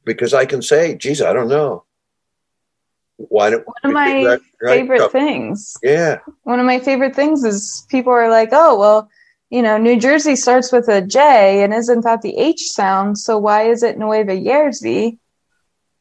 because 0.03 0.33
I 0.33 0.45
can 0.45 0.61
say, 0.61 0.95
geez, 0.95 1.21
I 1.21 1.33
don't 1.33 1.49
know. 1.49 1.83
Why 3.17 3.49
don't, 3.49 3.65
one 3.65 3.75
of 3.83 3.91
my 3.91 4.23
right, 4.25 4.41
favorite 4.61 5.11
things? 5.11 5.77
Yeah. 5.83 6.19
One 6.43 6.59
of 6.59 6.65
my 6.65 6.79
favorite 6.79 7.15
things 7.15 7.43
is 7.43 7.85
people 7.89 8.13
are 8.13 8.29
like, 8.29 8.49
oh, 8.51 8.79
well, 8.79 9.09
you 9.49 9.61
know, 9.61 9.77
New 9.77 9.99
Jersey 9.99 10.35
starts 10.35 10.71
with 10.71 10.87
a 10.87 11.01
J 11.01 11.63
and 11.63 11.73
isn't 11.73 12.03
that 12.03 12.21
the 12.21 12.37
H 12.37 12.61
sound? 12.69 13.17
So 13.17 13.37
why 13.37 13.63
is 13.63 13.83
it 13.83 13.97
Nueva 13.97 14.39
Jersey? 14.39 15.19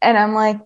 And 0.03 0.17
I'm 0.17 0.35
like, 0.35 0.61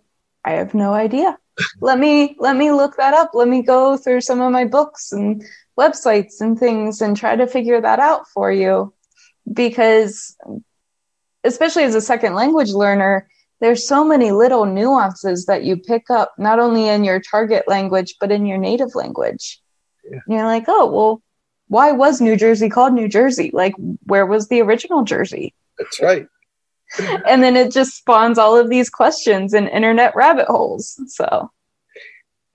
I 0.45 0.53
have 0.53 0.75
no 0.75 0.95
idea. 0.95 1.39
let 1.81 1.99
me 1.99 2.37
let 2.39 2.57
me 2.57 2.73
look 2.73 2.97
that 2.97 3.15
up. 3.15 3.31
Let 3.35 3.49
me 3.49 3.63
go 3.63 3.97
through 3.97 4.21
some 4.21 4.41
of 4.41 4.53
my 4.53 4.65
books 4.65 5.13
and 5.13 5.43
websites 5.79 6.41
and 6.41 6.59
things 6.59 7.01
and 7.01 7.17
try 7.17 7.37
to 7.37 7.47
figure 7.47 7.81
that 7.81 7.99
out 7.99 8.29
for 8.29 8.51
you. 8.51 8.93
Because 9.53 10.37
especially 11.45 11.85
as 11.85 11.95
a 11.95 12.01
second 12.01 12.35
language 12.35 12.71
learner, 12.71 13.29
there's 13.61 13.87
so 13.87 14.05
many 14.05 14.31
little 14.31 14.67
nuances 14.67 15.47
that 15.47 15.65
you 15.65 15.77
pick 15.77 16.11
up 16.11 16.35
not 16.39 16.59
only 16.59 16.89
in 16.89 17.05
your 17.05 17.21
target 17.21 17.69
language 17.69 18.15
but 18.21 18.33
in 18.33 18.47
your 18.47 18.59
native 18.59 18.95
language. 18.95 19.61
Yeah. 20.11 20.19
you're 20.29 20.45
like, 20.45 20.65
oh 20.69 20.91
well, 20.91 21.23
why 21.69 21.93
was 21.93 22.21
New 22.21 22.37
Jersey 22.37 22.69
called 22.69 22.93
New 22.93 23.09
Jersey? 23.09 23.51
Like, 23.53 23.75
where 24.05 24.27
was 24.27 24.49
the 24.49 24.61
original 24.61 25.03
Jersey? 25.03 25.55
That's 25.79 26.01
right. 26.01 26.27
and 27.27 27.43
then 27.43 27.57
it 27.57 27.73
just 27.73 27.97
spawns 27.97 28.39
all 28.39 28.57
of 28.57 28.69
these 28.69 28.91
questions 28.91 29.55
and 29.55 29.69
internet 29.69 30.15
rabbit 30.15 30.47
holes. 30.47 31.01
So, 31.09 31.51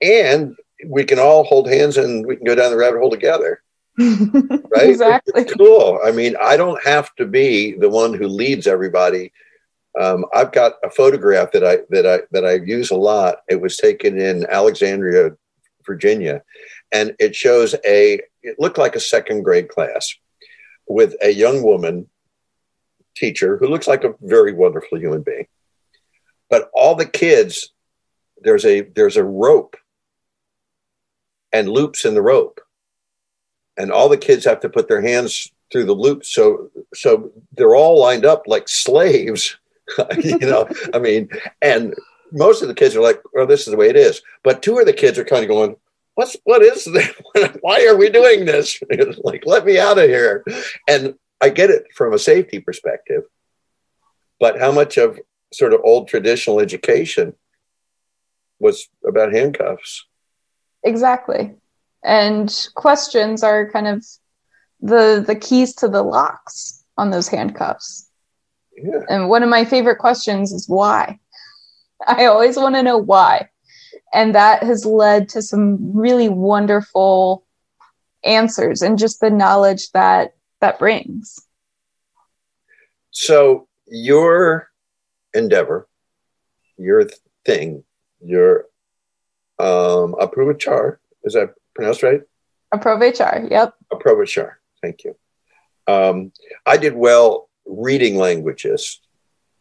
and 0.00 0.56
we 0.86 1.04
can 1.04 1.18
all 1.18 1.44
hold 1.44 1.68
hands 1.68 1.96
and 1.96 2.26
we 2.26 2.36
can 2.36 2.44
go 2.44 2.54
down 2.54 2.70
the 2.70 2.76
rabbit 2.76 3.00
hole 3.00 3.10
together. 3.10 3.62
right? 3.98 4.88
exactly. 4.88 5.42
It's 5.42 5.54
cool. 5.54 5.98
I 6.04 6.10
mean, 6.10 6.36
I 6.40 6.56
don't 6.56 6.82
have 6.84 7.14
to 7.16 7.26
be 7.26 7.76
the 7.76 7.88
one 7.88 8.14
who 8.14 8.26
leads 8.26 8.66
everybody. 8.66 9.32
Um, 10.00 10.24
I've 10.32 10.52
got 10.52 10.74
a 10.84 10.90
photograph 10.90 11.52
that 11.52 11.64
I 11.64 11.78
that 11.90 12.06
I 12.06 12.20
that 12.30 12.44
I 12.44 12.54
use 12.54 12.90
a 12.90 12.96
lot. 12.96 13.38
It 13.48 13.60
was 13.60 13.76
taken 13.76 14.20
in 14.20 14.46
Alexandria, 14.48 15.32
Virginia, 15.84 16.42
and 16.92 17.14
it 17.18 17.34
shows 17.34 17.74
a 17.84 18.20
it 18.42 18.56
looked 18.58 18.78
like 18.78 18.94
a 18.94 19.00
second 19.00 19.42
grade 19.42 19.68
class 19.68 20.14
with 20.86 21.14
a 21.22 21.30
young 21.30 21.62
woman 21.62 22.08
teacher 23.16 23.58
who 23.58 23.66
looks 23.66 23.88
like 23.88 24.04
a 24.04 24.14
very 24.20 24.52
wonderful 24.52 24.98
human 24.98 25.22
being 25.22 25.46
but 26.50 26.68
all 26.74 26.94
the 26.94 27.06
kids 27.06 27.70
there's 28.42 28.64
a 28.66 28.80
there's 28.80 29.16
a 29.16 29.24
rope 29.24 29.76
and 31.52 31.68
loops 31.68 32.04
in 32.04 32.14
the 32.14 32.22
rope 32.22 32.60
and 33.76 33.90
all 33.90 34.08
the 34.08 34.16
kids 34.16 34.44
have 34.44 34.60
to 34.60 34.68
put 34.68 34.88
their 34.88 35.00
hands 35.00 35.52
through 35.72 35.84
the 35.84 35.92
loops 35.92 36.28
so 36.28 36.70
so 36.94 37.30
they're 37.56 37.74
all 37.74 38.00
lined 38.00 38.24
up 38.24 38.44
like 38.46 38.68
slaves 38.68 39.56
you 40.18 40.38
know 40.38 40.68
i 40.94 40.98
mean 40.98 41.28
and 41.62 41.94
most 42.32 42.62
of 42.62 42.68
the 42.68 42.74
kids 42.74 42.94
are 42.94 43.02
like 43.02 43.20
well 43.34 43.46
this 43.46 43.60
is 43.60 43.72
the 43.72 43.76
way 43.76 43.88
it 43.88 43.96
is 43.96 44.22
but 44.42 44.62
two 44.62 44.78
of 44.78 44.86
the 44.86 44.92
kids 44.92 45.18
are 45.18 45.24
kind 45.24 45.42
of 45.42 45.48
going 45.48 45.76
what's 46.20 46.36
what 46.44 46.62
is 46.62 46.84
this? 47.34 47.58
Why 47.62 47.86
are 47.86 47.96
we 47.96 48.10
doing 48.10 48.44
this? 48.44 48.80
like, 49.24 49.44
let 49.46 49.64
me 49.64 49.78
out 49.78 49.98
of 49.98 50.08
here. 50.08 50.44
And 50.86 51.14
I 51.40 51.48
get 51.48 51.70
it 51.70 51.86
from 51.94 52.12
a 52.12 52.18
safety 52.18 52.60
perspective, 52.60 53.22
but 54.38 54.60
how 54.60 54.72
much 54.72 54.98
of 54.98 55.18
sort 55.52 55.72
of 55.72 55.80
old 55.82 56.08
traditional 56.08 56.60
education 56.60 57.34
was 58.58 58.88
about 59.06 59.32
handcuffs? 59.32 60.06
Exactly. 60.82 61.54
And 62.02 62.68
questions 62.74 63.42
are 63.42 63.70
kind 63.70 63.86
of 63.86 64.04
the 64.80 65.22
the 65.26 65.34
keys 65.34 65.74
to 65.76 65.88
the 65.88 66.02
locks 66.02 66.82
on 66.96 67.10
those 67.10 67.28
handcuffs. 67.28 68.08
Yeah. 68.76 69.00
And 69.08 69.28
one 69.28 69.42
of 69.42 69.50
my 69.50 69.64
favorite 69.64 69.98
questions 69.98 70.52
is 70.52 70.68
why. 70.68 71.18
I 72.06 72.26
always 72.26 72.56
want 72.56 72.74
to 72.76 72.82
know 72.82 72.98
why. 72.98 73.48
And 74.12 74.34
that 74.34 74.62
has 74.62 74.84
led 74.84 75.28
to 75.30 75.42
some 75.42 75.96
really 75.96 76.28
wonderful 76.28 77.44
answers 78.24 78.82
and 78.82 78.98
just 78.98 79.20
the 79.20 79.30
knowledge 79.30 79.90
that 79.92 80.34
that 80.60 80.78
brings. 80.78 81.38
So 83.10 83.68
your 83.86 84.70
endeavor, 85.34 85.88
your 86.76 87.08
thing, 87.44 87.84
your 88.20 88.66
um 89.60 90.14
Aprovechar, 90.14 90.96
is 91.24 91.34
that 91.34 91.54
pronounced 91.74 92.02
right? 92.02 92.22
Aprovechar, 92.74 93.50
yep. 93.50 93.74
Aprovechar, 93.92 94.52
thank 94.82 95.04
you. 95.04 95.16
Um, 95.86 96.32
I 96.66 96.76
did 96.76 96.94
well 96.94 97.48
reading 97.66 98.16
languages. 98.16 99.00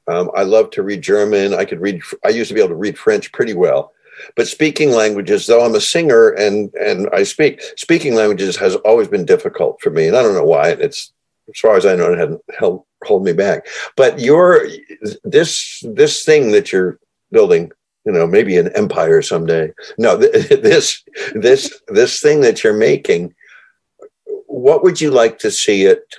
Um, 0.07 0.31
I 0.35 0.43
love 0.43 0.71
to 0.71 0.83
read 0.83 1.01
German. 1.01 1.53
I 1.53 1.65
could 1.65 1.81
read. 1.81 2.01
I 2.25 2.29
used 2.29 2.49
to 2.49 2.55
be 2.55 2.61
able 2.61 2.69
to 2.69 2.75
read 2.75 2.97
French 2.97 3.31
pretty 3.31 3.53
well, 3.53 3.93
but 4.35 4.47
speaking 4.47 4.91
languages, 4.91 5.45
though 5.45 5.63
I'm 5.63 5.75
a 5.75 5.81
singer 5.81 6.29
and 6.29 6.73
and 6.75 7.09
I 7.13 7.23
speak, 7.23 7.61
speaking 7.77 8.15
languages 8.15 8.55
has 8.57 8.75
always 8.77 9.07
been 9.07 9.25
difficult 9.25 9.81
for 9.81 9.91
me, 9.91 10.07
and 10.07 10.17
I 10.17 10.23
don't 10.23 10.33
know 10.33 10.43
why. 10.45 10.69
It's 10.69 11.13
as 11.47 11.59
far 11.59 11.75
as 11.75 11.85
I 11.85 11.95
know, 11.95 12.13
it 12.13 12.19
hadn't 12.19 12.41
held 12.57 12.83
hold 13.03 13.23
me 13.23 13.33
back. 13.33 13.67
But 13.95 14.19
your 14.19 14.67
this 15.23 15.83
this 15.83 16.23
thing 16.23 16.51
that 16.51 16.71
you're 16.71 16.99
building, 17.31 17.71
you 18.09 18.15
know, 18.15 18.25
maybe 18.25 18.57
an 18.57 18.75
empire 18.75 19.21
someday. 19.21 19.71
No, 19.99 20.17
this 20.17 21.03
this 21.35 21.79
this 21.89 22.19
thing 22.19 22.41
that 22.41 22.63
you're 22.63 22.75
making. 22.75 23.35
What 24.47 24.83
would 24.83 24.99
you 24.99 25.11
like 25.11 25.37
to 25.39 25.51
see 25.51 25.85
it? 25.85 26.15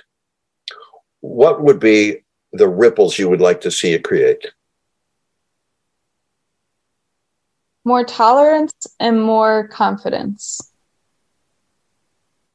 What 1.19 1.61
would 1.61 1.81
be 1.81 2.23
the 2.53 2.69
ripples 2.69 3.19
you 3.19 3.27
would 3.27 3.41
like 3.41 3.59
to 3.61 3.71
see 3.71 3.91
it 3.91 4.05
create? 4.05 4.47
More 7.83 8.05
tolerance 8.05 8.73
and 8.97 9.21
more 9.21 9.67
confidence. 9.67 10.71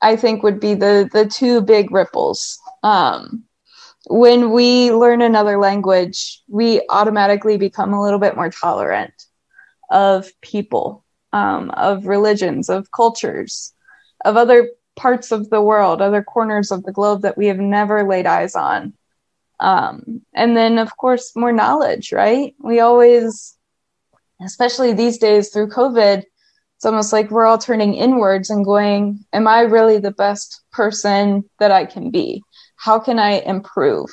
I 0.01 0.17
think 0.17 0.43
would 0.43 0.61
be 0.61 0.73
the 0.73 1.11
the 1.13 1.27
two 1.27 1.61
big 1.61 1.91
ripples. 1.91 2.59
Um, 2.83 3.46
when 4.09 4.53
we 4.53 4.93
learn 4.93 5.21
another 5.21 5.59
language, 5.59 6.43
we 6.49 6.81
automatically 6.89 7.57
become 7.57 7.93
a 7.93 8.03
little 8.03 8.21
bit 8.21 8.37
more 8.37 8.51
tolerant 8.51 9.13
of 9.91 10.31
people, 10.41 11.05
um, 11.33 11.71
of 11.71 12.07
religions, 12.07 12.69
of 12.69 12.91
cultures, 12.93 13.75
of 14.25 14.37
other 14.37 14.71
parts 14.95 15.33
of 15.33 15.51
the 15.51 15.61
world, 15.61 16.01
other 16.01 16.23
corners 16.23 16.71
of 16.71 16.85
the 16.85 16.93
globe 16.93 17.23
that 17.23 17.37
we 17.37 17.47
have 17.47 17.59
never 17.59 18.09
laid 18.09 18.27
eyes 18.27 18.55
on. 18.55 18.95
Um, 19.59 20.23
and 20.35 20.57
then, 20.57 20.79
of 20.79 20.97
course, 20.97 21.35
more 21.35 21.53
knowledge, 21.53 22.13
right? 22.13 22.55
We 22.61 22.81
always, 22.81 23.57
especially 24.41 24.93
these 24.93 25.19
days 25.19 25.49
through 25.49 25.71
COVID, 25.71 26.23
it's 26.77 26.85
almost 26.85 27.13
like 27.13 27.31
we're 27.31 27.47
all 27.47 27.59
turning 27.59 27.95
inwards 27.95 28.51
and 28.51 28.65
going, 28.65 29.25
Am 29.33 29.49
I 29.49 29.63
really 29.63 29.99
the 29.99 30.11
best 30.11 30.61
person 30.73 31.49
that 31.59 31.71
I 31.71 31.87
can 31.87 32.11
be? 32.11 32.43
How 32.77 32.99
can 32.99 33.19
I 33.19 33.41
improve? 33.41 34.11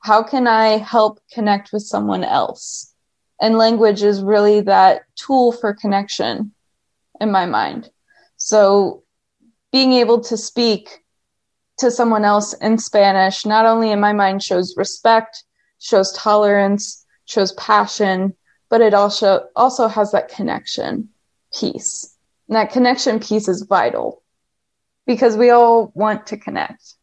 How 0.00 0.22
can 0.22 0.46
I 0.46 0.78
help 0.78 1.20
connect 1.32 1.72
with 1.72 1.82
someone 1.82 2.24
else? 2.24 2.94
And 3.40 3.58
language 3.58 4.02
is 4.02 4.22
really 4.22 4.60
that 4.62 5.02
tool 5.16 5.52
for 5.52 5.74
connection 5.74 6.52
in 7.20 7.30
my 7.30 7.46
mind. 7.46 7.90
So 8.36 9.02
being 9.72 9.92
able 9.92 10.20
to 10.22 10.36
speak 10.36 10.88
to 11.78 11.90
someone 11.90 12.24
else 12.24 12.52
in 12.54 12.78
Spanish, 12.78 13.46
not 13.46 13.66
only 13.66 13.90
in 13.90 14.00
my 14.00 14.12
mind 14.12 14.42
shows 14.42 14.76
respect, 14.76 15.44
shows 15.78 16.12
tolerance, 16.12 17.04
shows 17.24 17.52
passion, 17.52 18.34
but 18.68 18.80
it 18.80 18.94
also 18.94 19.46
also 19.54 19.88
has 19.88 20.12
that 20.12 20.28
connection 20.28 21.08
piece. 21.52 22.16
And 22.48 22.56
that 22.56 22.72
connection 22.72 23.20
piece 23.20 23.48
is 23.48 23.62
vital 23.62 24.22
because 25.06 25.36
we 25.36 25.50
all 25.50 25.92
want 25.94 26.26
to 26.28 26.36
connect. 26.36 26.94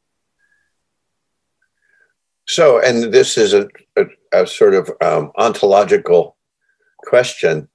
So, 2.48 2.80
and 2.80 3.14
this 3.14 3.38
is 3.38 3.54
a, 3.54 3.68
a, 3.96 4.06
a 4.34 4.48
sort 4.48 4.76
of 4.76 4.92
um, 5.02 5.32
ontological 5.38 6.38
question. 6.98 7.70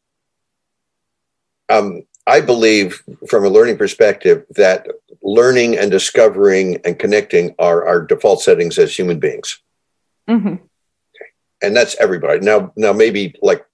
Um, 1.69 2.03
I 2.27 2.41
believe, 2.41 3.03
from 3.29 3.45
a 3.45 3.49
learning 3.49 3.79
perspective, 3.79 4.45
that 4.51 4.87
learning 5.23 5.77
and 5.77 5.91
discovering 5.91 6.81
and 6.85 6.99
connecting 6.99 7.55
are 7.59 7.87
our 7.87 8.05
default 8.05 8.43
settings 8.43 8.79
as 8.79 8.97
human 8.97 9.19
beings. 9.19 9.61
Mm-hmm. 10.29 10.57
And 11.63 11.77
that's 11.77 11.97
everybody. 11.97 12.41
Now, 12.41 12.73
now 12.77 12.93
maybe 12.93 13.35
like 13.43 13.67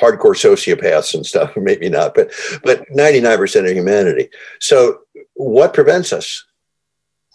hardcore 0.00 0.36
sociopaths 0.36 1.14
and 1.14 1.24
stuff, 1.24 1.52
maybe 1.56 1.88
not, 1.88 2.14
but 2.14 2.32
but 2.62 2.84
99% 2.90 3.68
of 3.68 3.76
humanity. 3.76 4.30
So 4.60 5.00
what 5.34 5.74
prevents 5.74 6.12
us? 6.12 6.44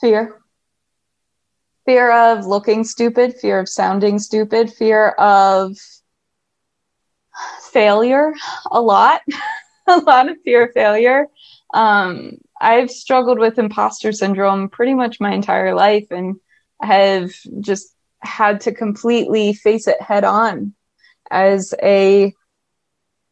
Fear. 0.01 0.41
Fear 1.85 2.11
of 2.11 2.45
looking 2.45 2.83
stupid, 2.83 3.35
fear 3.35 3.59
of 3.59 3.69
sounding 3.69 4.19
stupid, 4.19 4.73
fear 4.73 5.09
of 5.09 5.77
failure 7.71 8.33
a 8.71 8.81
lot. 8.81 9.21
a 9.87 9.97
lot 9.99 10.29
of 10.29 10.37
fear 10.43 10.65
of 10.65 10.73
failure. 10.73 11.27
Um, 11.73 12.37
I've 12.59 12.89
struggled 12.89 13.39
with 13.39 13.59
imposter 13.59 14.11
syndrome 14.11 14.69
pretty 14.69 14.93
much 14.93 15.19
my 15.19 15.33
entire 15.33 15.75
life 15.75 16.07
and 16.09 16.37
have 16.81 17.31
just 17.59 17.93
had 18.19 18.61
to 18.61 18.73
completely 18.73 19.53
face 19.53 19.87
it 19.87 20.01
head 20.01 20.23
on 20.23 20.73
as 21.29 21.73
a 21.83 22.33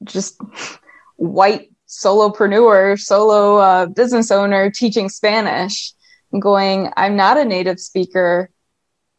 just 0.03 0.39
white 1.15 1.71
solopreneur, 1.87 2.99
solo 2.99 3.57
uh, 3.57 3.85
business 3.87 4.31
owner 4.31 4.69
teaching 4.69 5.09
Spanish, 5.09 5.93
going, 6.39 6.91
I'm 6.97 7.15
not 7.15 7.37
a 7.37 7.45
native 7.45 7.79
speaker, 7.79 8.49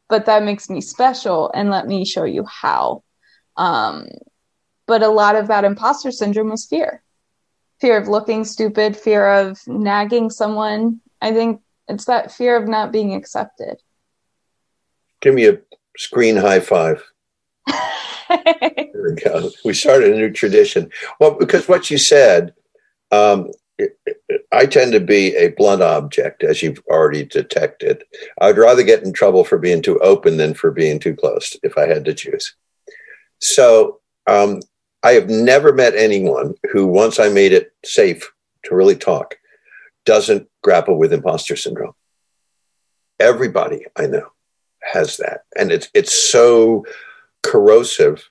but 0.09 0.27
that 0.27 0.45
makes 0.45 0.69
me 0.69 0.81
special, 0.81 1.51
and 1.55 1.71
let 1.71 1.87
me 1.87 2.05
show 2.05 2.25
you 2.25 2.45
how. 2.45 3.03
Um, 3.57 4.09
but 4.87 5.03
a 5.03 5.09
lot 5.09 5.37
of 5.37 5.49
that 5.49 5.65
imposter 5.65 6.11
syndrome 6.11 6.51
was 6.51 6.67
fear 6.67 7.05
fear 7.81 7.99
of 7.99 8.09
looking 8.09 8.45
stupid, 8.45 8.97
fear 8.97 9.29
of 9.29 9.61
nagging 9.67 10.31
someone. 10.31 11.01
I 11.21 11.33
think 11.33 11.61
it's 11.89 12.07
that 12.07 12.33
fear 12.33 12.57
of 12.57 12.69
not 12.69 12.93
being 12.93 13.15
accepted. 13.15 13.77
Give 15.21 15.35
me 15.35 15.47
a 15.49 15.59
screen 15.97 16.37
high 16.37 16.61
five. 16.61 17.05
there 17.67 18.89
we 18.95 19.15
go. 19.23 19.51
We 19.65 19.75
started 19.75 20.13
a 20.13 20.17
new 20.17 20.31
tradition. 20.31 20.91
Well, 21.21 21.37
because 21.39 21.69
what 21.69 21.91
you 21.91 21.99
said, 21.99 22.55
um, 23.11 23.51
I 24.53 24.67
tend 24.67 24.93
to 24.93 25.01
be 25.01 25.35
a 25.35 25.49
blunt 25.49 25.83
object, 25.83 26.45
as 26.45 26.63
you've 26.63 26.83
already 26.89 27.25
detected. 27.25 28.05
I'd 28.41 28.59
rather 28.59 28.83
get 28.83 29.03
in 29.03 29.13
trouble 29.13 29.45
for 29.45 29.59
being 29.59 29.83
too 29.83 29.99
open 29.99 30.37
than 30.37 30.55
for 30.55 30.71
being 30.71 30.99
too 30.99 31.17
closed, 31.17 31.59
if 31.63 31.77
I 31.77 31.87
had 31.87 32.05
to 32.05 32.15
choose. 32.15 32.55
So 33.41 34.01
um, 34.27 34.61
I 35.03 35.13
have 35.13 35.29
never 35.29 35.73
met 35.73 35.95
anyone 35.97 36.55
who, 36.71 36.87
once 36.87 37.19
I 37.19 37.29
made 37.29 37.53
it 37.53 37.73
safe 37.85 38.31
to 38.65 38.75
really 38.75 38.97
talk, 38.97 39.37
doesn't 40.05 40.49
grapple 40.63 40.99
with 40.99 41.13
imposter 41.13 41.57
syndrome. 41.57 41.95
Everybody 43.19 43.87
I 43.97 44.07
know 44.07 44.29
has 44.81 45.17
that. 45.19 45.43
And 45.57 45.73
it's 45.73 45.89
it's 45.95 46.15
so 46.15 46.85
corrosive 47.43 48.29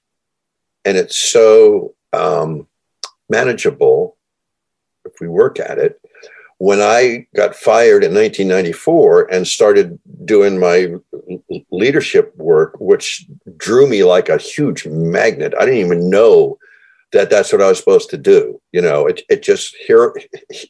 and 0.85 0.97
it's 0.97 1.17
so 1.17 1.95
um, 2.11 2.67
manageable 3.29 4.12
if 5.13 5.21
we 5.21 5.27
work 5.27 5.59
at 5.59 5.77
it. 5.77 5.99
When 6.57 6.79
I 6.79 7.27
got 7.35 7.55
fired 7.55 8.03
in 8.03 8.13
1994 8.13 9.31
and 9.31 9.47
started 9.47 9.99
doing 10.23 10.59
my 10.59 10.93
leadership 11.71 12.35
work, 12.37 12.75
which 12.79 13.25
drew 13.57 13.87
me 13.87 14.03
like 14.03 14.29
a 14.29 14.37
huge 14.37 14.85
magnet, 14.85 15.53
I 15.59 15.65
didn't 15.65 15.81
even 15.81 16.09
know 16.09 16.57
that 17.13 17.29
that's 17.29 17.51
what 17.51 17.61
I 17.61 17.69
was 17.69 17.77
supposed 17.77 18.09
to 18.09 18.17
do. 18.17 18.59
You 18.71 18.81
know, 18.81 19.05
it, 19.05 19.21
it 19.29 19.43
just 19.43 19.75
here, 19.87 20.13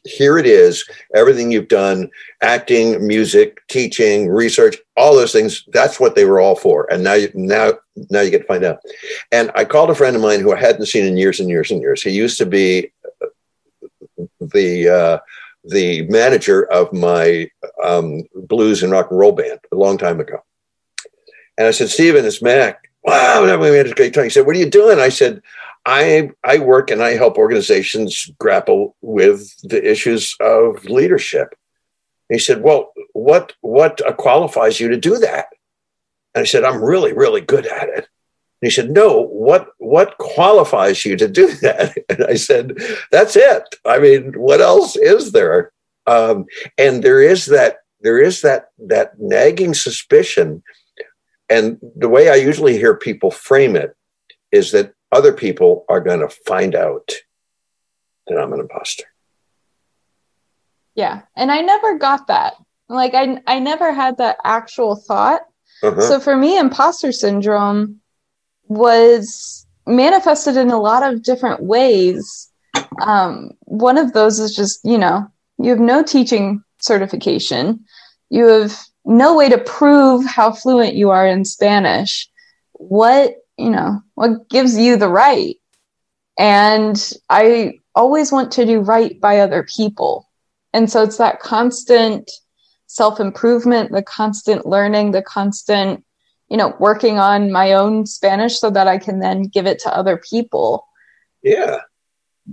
here 0.04 0.38
it 0.38 0.46
is. 0.46 0.84
Everything 1.14 1.50
you've 1.50 1.68
done, 1.68 2.10
acting, 2.42 3.04
music, 3.06 3.58
teaching, 3.68 4.28
research, 4.28 4.76
all 4.96 5.14
those 5.14 5.32
things. 5.32 5.64
That's 5.72 5.98
what 5.98 6.14
they 6.14 6.26
were 6.26 6.40
all 6.40 6.54
for. 6.54 6.86
And 6.92 7.02
now, 7.02 7.14
you, 7.14 7.30
now, 7.34 7.72
now 8.10 8.20
you 8.20 8.30
get 8.30 8.42
to 8.42 8.46
find 8.46 8.64
out. 8.64 8.78
And 9.32 9.50
I 9.54 9.64
called 9.64 9.90
a 9.90 9.94
friend 9.94 10.14
of 10.14 10.22
mine 10.22 10.40
who 10.40 10.52
I 10.52 10.60
hadn't 10.60 10.86
seen 10.86 11.06
in 11.06 11.16
years 11.16 11.40
and 11.40 11.48
years 11.48 11.70
and 11.70 11.80
years. 11.80 12.02
He 12.02 12.10
used 12.10 12.38
to 12.38 12.46
be 12.46 12.92
the 14.40 14.88
uh, 14.88 15.18
the 15.64 16.02
manager 16.08 16.70
of 16.70 16.92
my 16.92 17.48
um, 17.82 18.22
blues 18.34 18.82
and 18.82 18.92
rock 18.92 19.10
and 19.10 19.18
roll 19.18 19.32
band 19.32 19.60
a 19.72 19.76
long 19.76 19.98
time 19.98 20.20
ago. 20.20 20.42
And 21.56 21.66
I 21.66 21.70
said, 21.70 21.88
Stephen, 21.88 22.24
it's 22.24 22.42
Mac. 22.42 22.90
Wow, 23.02 23.42
we 23.60 23.76
had 23.76 23.86
a 23.86 23.94
great 23.94 24.14
time. 24.14 24.24
He 24.24 24.30
said, 24.30 24.46
What 24.46 24.56
are 24.56 24.58
you 24.58 24.68
doing? 24.68 24.98
I 24.98 25.08
said, 25.10 25.42
I 25.86 26.30
I 26.42 26.58
work 26.58 26.90
and 26.90 27.02
I 27.02 27.10
help 27.10 27.36
organizations 27.36 28.30
grapple 28.38 28.96
with 29.02 29.54
the 29.62 29.90
issues 29.90 30.34
of 30.40 30.84
leadership. 30.86 31.54
he 32.30 32.38
said, 32.38 32.62
"Well, 32.62 32.92
what 33.12 33.52
what 33.60 34.00
qualifies 34.16 34.80
you 34.80 34.88
to 34.88 34.96
do 34.96 35.18
that?" 35.18 35.48
And 36.34 36.42
I 36.42 36.44
said, 36.46 36.64
"I'm 36.64 36.82
really 36.82 37.12
really 37.12 37.42
good 37.42 37.66
at 37.66 37.88
it." 37.88 38.08
And 38.64 38.70
he 38.70 38.74
said, 38.74 38.92
"No, 38.92 39.20
what 39.20 39.68
what 39.76 40.16
qualifies 40.16 41.04
you 41.04 41.16
to 41.18 41.28
do 41.28 41.52
that?" 41.60 41.98
And 42.08 42.24
I 42.24 42.34
said, 42.34 42.78
"That's 43.10 43.36
it. 43.36 43.62
I 43.84 43.98
mean, 43.98 44.32
what 44.40 44.62
else 44.62 44.96
is 44.96 45.32
there?" 45.32 45.70
Um, 46.06 46.46
and 46.78 47.02
there 47.02 47.20
is 47.20 47.44
that 47.46 47.80
there 48.00 48.18
is 48.18 48.40
that 48.40 48.70
that 48.86 49.20
nagging 49.20 49.74
suspicion, 49.74 50.62
and 51.50 51.76
the 51.94 52.08
way 52.08 52.30
I 52.30 52.36
usually 52.36 52.78
hear 52.78 52.96
people 52.96 53.30
frame 53.30 53.76
it 53.76 53.94
is 54.50 54.72
that 54.72 54.94
other 55.12 55.34
people 55.34 55.84
are 55.90 56.00
going 56.00 56.20
to 56.20 56.30
find 56.30 56.74
out 56.74 57.10
that 58.26 58.38
I'm 58.38 58.54
an 58.54 58.60
imposter. 58.60 59.04
Yeah. 60.94 61.20
And 61.36 61.52
I 61.52 61.60
never 61.60 61.98
got 61.98 62.28
that. 62.28 62.54
Like 62.88 63.12
I 63.12 63.42
I 63.46 63.58
never 63.58 63.92
had 63.92 64.16
that 64.16 64.38
actual 64.42 64.96
thought. 64.96 65.42
Uh-huh. 65.82 66.00
So 66.00 66.18
for 66.18 66.34
me 66.34 66.56
imposter 66.56 67.12
syndrome 67.12 68.00
was 68.68 69.66
manifested 69.86 70.56
in 70.56 70.70
a 70.70 70.80
lot 70.80 71.02
of 71.02 71.22
different 71.22 71.62
ways. 71.62 72.50
Um, 73.00 73.52
one 73.60 73.98
of 73.98 74.12
those 74.12 74.38
is 74.38 74.54
just, 74.54 74.80
you 74.84 74.98
know, 74.98 75.26
you 75.58 75.70
have 75.70 75.80
no 75.80 76.02
teaching 76.02 76.62
certification. 76.80 77.84
You 78.30 78.46
have 78.46 78.78
no 79.04 79.36
way 79.36 79.48
to 79.48 79.58
prove 79.58 80.24
how 80.24 80.52
fluent 80.52 80.94
you 80.94 81.10
are 81.10 81.26
in 81.26 81.44
Spanish. 81.44 82.28
What 82.72 83.36
you 83.56 83.70
know, 83.70 84.00
what 84.14 84.48
gives 84.48 84.76
you 84.76 84.96
the 84.96 85.08
right? 85.08 85.56
And 86.38 87.12
I 87.30 87.80
always 87.94 88.32
want 88.32 88.52
to 88.52 88.66
do 88.66 88.80
right 88.80 89.20
by 89.20 89.38
other 89.38 89.66
people. 89.76 90.28
And 90.72 90.90
so 90.90 91.02
it's 91.02 91.18
that 91.18 91.40
constant 91.40 92.30
self 92.86 93.20
improvement, 93.20 93.92
the 93.92 94.02
constant 94.02 94.66
learning, 94.66 95.12
the 95.12 95.22
constant, 95.22 96.04
you 96.54 96.58
know, 96.58 96.72
working 96.78 97.18
on 97.18 97.50
my 97.50 97.72
own 97.72 98.06
Spanish 98.06 98.60
so 98.60 98.70
that 98.70 98.86
I 98.86 98.96
can 98.96 99.18
then 99.18 99.42
give 99.42 99.66
it 99.66 99.80
to 99.80 99.92
other 99.92 100.18
people. 100.18 100.86
Yeah. 101.42 101.78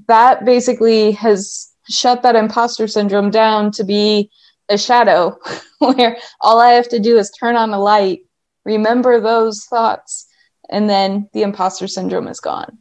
That 0.07 0.43
basically 0.43 1.11
has 1.11 1.71
shut 1.87 2.23
that 2.23 2.35
imposter 2.35 2.87
syndrome 2.87 3.29
down 3.29 3.69
to 3.73 3.83
be 3.83 4.31
a 4.69 4.77
shadow 4.79 5.37
where 5.77 6.17
all 6.39 6.59
I 6.59 6.71
have 6.71 6.89
to 6.89 6.97
do 6.97 7.19
is 7.19 7.29
turn 7.29 7.55
on 7.55 7.69
the 7.69 7.77
light, 7.77 8.21
remember 8.65 9.21
those 9.21 9.65
thoughts, 9.65 10.25
and 10.67 10.89
then 10.89 11.29
the 11.33 11.43
imposter 11.43 11.87
syndrome 11.87 12.27
is 12.27 12.39
gone. 12.39 12.79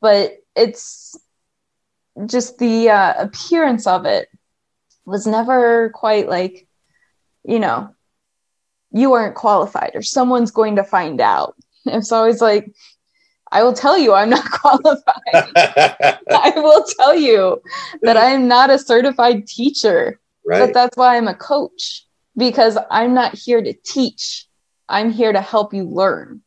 But 0.00 0.38
it's 0.54 1.20
just 2.24 2.56
the 2.56 2.88
uh, 2.88 3.12
appearance 3.18 3.86
of 3.86 4.06
it 4.06 4.30
was 5.04 5.26
never 5.26 5.90
quite 5.90 6.30
like, 6.30 6.66
you 7.44 7.58
know, 7.58 7.90
you 8.92 9.12
aren't 9.12 9.34
qualified 9.34 9.92
or 9.94 10.02
someone's 10.02 10.50
going 10.50 10.76
to 10.76 10.84
find 10.84 11.20
out. 11.20 11.54
It's 11.88 12.10
always 12.10 12.40
like, 12.40 12.72
I 13.52 13.62
will 13.62 13.72
tell 13.72 13.96
you 13.96 14.12
I'm 14.12 14.30
not 14.30 14.50
qualified. 14.50 15.22
I 15.54 16.52
will 16.56 16.84
tell 16.98 17.14
you 17.14 17.62
that 18.02 18.16
I 18.16 18.30
am 18.30 18.48
not 18.48 18.70
a 18.70 18.78
certified 18.78 19.46
teacher. 19.46 20.18
Right. 20.44 20.58
But 20.58 20.74
that's 20.74 20.96
why 20.96 21.16
I'm 21.16 21.28
a 21.28 21.34
coach 21.34 22.04
because 22.36 22.76
I'm 22.90 23.14
not 23.14 23.34
here 23.34 23.62
to 23.62 23.72
teach. 23.84 24.46
I'm 24.88 25.12
here 25.12 25.32
to 25.32 25.40
help 25.40 25.72
you 25.72 25.84
learn 25.84 26.42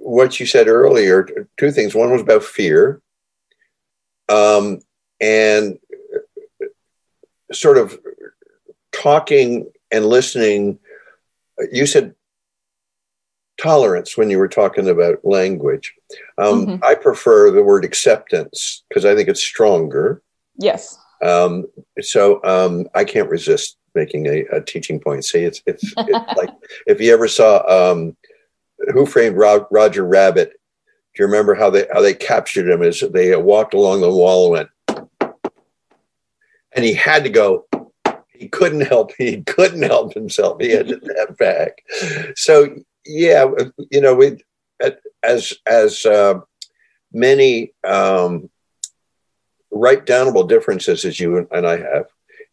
what 0.00 0.40
you 0.40 0.46
said 0.46 0.66
earlier, 0.66 1.28
two 1.58 1.70
things. 1.70 1.94
One 1.94 2.10
was 2.10 2.22
about 2.22 2.42
fear, 2.42 3.00
um, 4.28 4.80
and 5.20 5.78
sort 7.52 7.78
of 7.78 7.98
talking 9.00 9.70
and 9.90 10.06
listening. 10.06 10.78
You 11.72 11.86
said 11.86 12.14
tolerance 13.60 14.16
when 14.16 14.30
you 14.30 14.38
were 14.38 14.48
talking 14.48 14.88
about 14.88 15.24
language. 15.24 15.94
Um, 16.38 16.66
mm-hmm. 16.66 16.84
I 16.84 16.94
prefer 16.94 17.50
the 17.50 17.62
word 17.62 17.84
acceptance 17.84 18.82
because 18.88 19.04
I 19.04 19.14
think 19.14 19.28
it's 19.28 19.42
stronger. 19.42 20.22
Yes. 20.56 20.98
Um, 21.22 21.66
so 22.00 22.42
um, 22.44 22.88
I 22.94 23.04
can't 23.04 23.28
resist 23.28 23.76
making 23.94 24.26
a, 24.26 24.44
a 24.52 24.60
teaching 24.60 25.00
point. 25.00 25.24
See, 25.24 25.40
it's 25.40 25.62
it's, 25.66 25.84
it's 25.96 26.38
like 26.38 26.50
if 26.86 27.00
you 27.00 27.12
ever 27.12 27.28
saw 27.28 27.90
um, 27.92 28.16
who 28.92 29.06
Framed 29.06 29.36
Roger 29.36 30.04
Rabbit? 30.04 30.52
Do 31.14 31.22
you 31.22 31.26
remember 31.26 31.54
how 31.54 31.70
they 31.70 31.86
how 31.92 32.00
they 32.00 32.14
captured 32.14 32.68
him? 32.68 32.82
As 32.82 33.02
they 33.12 33.34
walked 33.36 33.74
along 33.74 34.00
the 34.00 34.10
wall 34.10 34.56
and 34.56 34.68
went, 34.88 35.22
and 36.72 36.84
he 36.84 36.94
had 36.94 37.24
to 37.24 37.30
go. 37.30 37.66
He 38.40 38.48
couldn't 38.48 38.80
help. 38.80 39.12
He 39.18 39.42
couldn't 39.42 39.82
help 39.82 40.14
himself. 40.14 40.60
He 40.60 40.70
had 40.70 40.88
step 40.88 41.36
back. 41.38 41.82
So 42.34 42.74
yeah, 43.04 43.46
you 43.90 44.00
know, 44.00 44.14
we 44.14 44.42
as 45.22 45.54
as 45.66 46.06
uh, 46.06 46.40
many 47.12 47.74
um, 47.84 48.48
right 49.70 50.04
downable 50.04 50.48
differences 50.48 51.04
as 51.04 51.20
you 51.20 51.46
and 51.52 51.66
I 51.66 51.76
have, 51.76 52.06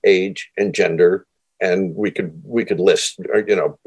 age 0.05 0.51
and 0.57 0.75
gender 0.75 1.25
and 1.59 1.95
we 1.95 2.11
could 2.11 2.39
we 2.43 2.65
could 2.65 2.79
list 2.79 3.19
you 3.47 3.55
know 3.55 3.79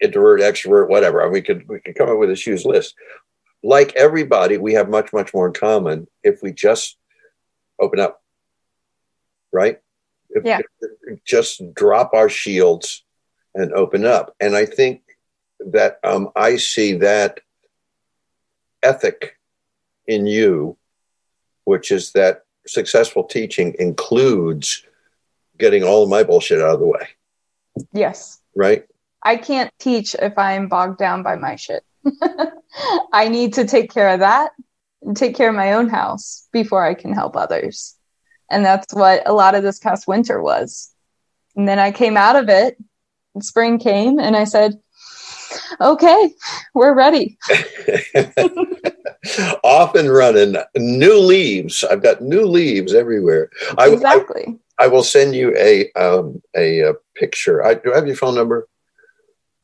introvert 0.00 0.40
extrovert 0.40 0.88
whatever 0.88 1.28
we 1.28 1.42
could 1.42 1.68
we 1.68 1.78
could 1.80 1.94
come 1.94 2.08
up 2.08 2.18
with 2.18 2.30
a 2.30 2.34
huge 2.34 2.64
list 2.64 2.94
like 3.62 3.94
everybody 3.96 4.56
we 4.56 4.72
have 4.72 4.88
much 4.88 5.12
much 5.12 5.34
more 5.34 5.46
in 5.48 5.52
common 5.52 6.06
if 6.22 6.42
we 6.42 6.52
just 6.52 6.96
open 7.78 8.00
up 8.00 8.22
right 9.52 9.78
if, 10.36 10.44
yeah. 10.44 10.60
If, 10.80 11.24
just 11.24 11.74
drop 11.74 12.14
our 12.14 12.28
shields 12.28 13.04
and 13.54 13.72
open 13.72 14.04
up 14.04 14.34
and 14.40 14.56
i 14.56 14.64
think 14.66 15.02
that 15.60 15.98
um, 16.04 16.30
i 16.36 16.56
see 16.56 16.94
that 16.94 17.40
ethic 18.82 19.38
in 20.06 20.26
you 20.26 20.76
which 21.64 21.90
is 21.90 22.12
that 22.12 22.44
successful 22.66 23.24
teaching 23.24 23.74
includes 23.78 24.84
getting 25.58 25.82
all 25.82 26.04
of 26.04 26.08
my 26.08 26.22
bullshit 26.22 26.60
out 26.60 26.74
of 26.74 26.80
the 26.80 26.86
way. 26.86 27.08
Yes. 27.92 28.40
Right? 28.54 28.86
I 29.22 29.36
can't 29.36 29.72
teach 29.78 30.14
if 30.14 30.38
I'm 30.38 30.68
bogged 30.68 30.98
down 30.98 31.22
by 31.22 31.36
my 31.36 31.56
shit. 31.56 31.84
I 33.12 33.28
need 33.28 33.54
to 33.54 33.66
take 33.66 33.92
care 33.92 34.10
of 34.10 34.20
that 34.20 34.52
and 35.02 35.16
take 35.16 35.36
care 35.36 35.48
of 35.48 35.56
my 35.56 35.72
own 35.72 35.88
house 35.88 36.48
before 36.52 36.84
I 36.84 36.94
can 36.94 37.12
help 37.12 37.36
others. 37.36 37.95
And 38.50 38.64
that's 38.64 38.94
what 38.94 39.22
a 39.26 39.32
lot 39.32 39.54
of 39.54 39.62
this 39.62 39.78
past 39.78 40.06
winter 40.06 40.42
was. 40.42 40.90
And 41.56 41.68
then 41.68 41.78
I 41.78 41.90
came 41.90 42.16
out 42.16 42.36
of 42.36 42.48
it, 42.48 42.76
spring 43.40 43.78
came, 43.78 44.18
and 44.18 44.36
I 44.36 44.44
said, 44.44 44.78
okay, 45.80 46.30
we're 46.74 46.94
ready. 46.94 47.38
Off 49.64 49.94
and 49.94 50.12
running, 50.12 50.56
new 50.76 51.18
leaves. 51.18 51.82
I've 51.84 52.02
got 52.02 52.22
new 52.22 52.44
leaves 52.44 52.94
everywhere. 52.94 53.50
Exactly. 53.78 54.58
I, 54.78 54.84
I 54.84 54.88
will 54.88 55.02
send 55.02 55.34
you 55.34 55.56
a 55.56 55.90
um, 55.92 56.42
a, 56.56 56.80
a, 56.80 56.94
picture. 57.14 57.64
I 57.64 57.74
do 57.74 57.92
I 57.92 57.96
have 57.96 58.06
your 58.06 58.16
phone 58.16 58.34
number. 58.34 58.68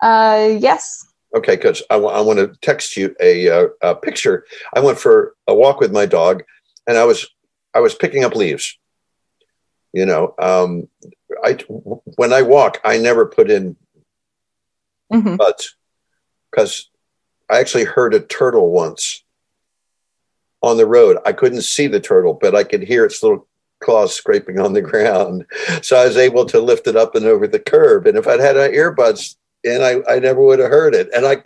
Uh, 0.00 0.56
yes. 0.58 1.06
Okay, 1.34 1.56
because 1.56 1.82
I, 1.88 1.94
w- 1.94 2.12
I 2.12 2.20
want 2.20 2.38
to 2.38 2.54
text 2.60 2.96
you 2.96 3.14
a, 3.20 3.46
a, 3.46 3.68
a 3.82 3.94
picture. 3.94 4.44
I 4.74 4.80
went 4.80 4.98
for 4.98 5.34
a 5.46 5.54
walk 5.54 5.80
with 5.80 5.92
my 5.92 6.04
dog, 6.06 6.42
and 6.86 6.98
I 6.98 7.04
was 7.04 7.26
I 7.74 7.80
was 7.80 7.94
picking 7.94 8.24
up 8.24 8.34
leaves. 8.34 8.78
You 9.92 10.06
know, 10.06 10.34
um, 10.38 10.88
I 11.44 11.52
when 12.16 12.32
I 12.32 12.42
walk, 12.42 12.80
I 12.84 12.98
never 12.98 13.26
put 13.26 13.50
in 13.50 13.76
mm-hmm. 15.12 15.36
buds 15.36 15.76
because 16.50 16.88
I 17.50 17.60
actually 17.60 17.84
heard 17.84 18.14
a 18.14 18.20
turtle 18.20 18.70
once 18.70 19.22
on 20.62 20.78
the 20.78 20.86
road. 20.86 21.18
I 21.26 21.32
couldn't 21.32 21.62
see 21.62 21.88
the 21.88 22.00
turtle, 22.00 22.34
but 22.34 22.54
I 22.54 22.64
could 22.64 22.82
hear 22.82 23.04
its 23.04 23.22
little 23.22 23.46
claws 23.80 24.14
scraping 24.14 24.58
on 24.58 24.72
the 24.72 24.80
ground. 24.90 25.44
So 25.82 25.96
I 25.96 26.06
was 26.06 26.16
able 26.16 26.46
to 26.46 26.60
lift 26.60 26.86
it 26.86 26.96
up 26.96 27.14
and 27.14 27.26
over 27.26 27.46
the 27.46 27.58
curb. 27.58 28.06
And 28.06 28.16
if 28.16 28.26
I'd 28.26 28.40
had 28.40 28.56
earbuds 28.56 29.36
in, 29.64 29.80
I, 29.80 30.00
I 30.08 30.18
never 30.18 30.40
would 30.40 30.58
have 30.58 30.70
heard 30.70 30.94
it. 30.94 31.08
And 31.14 31.26
I, 31.26 31.42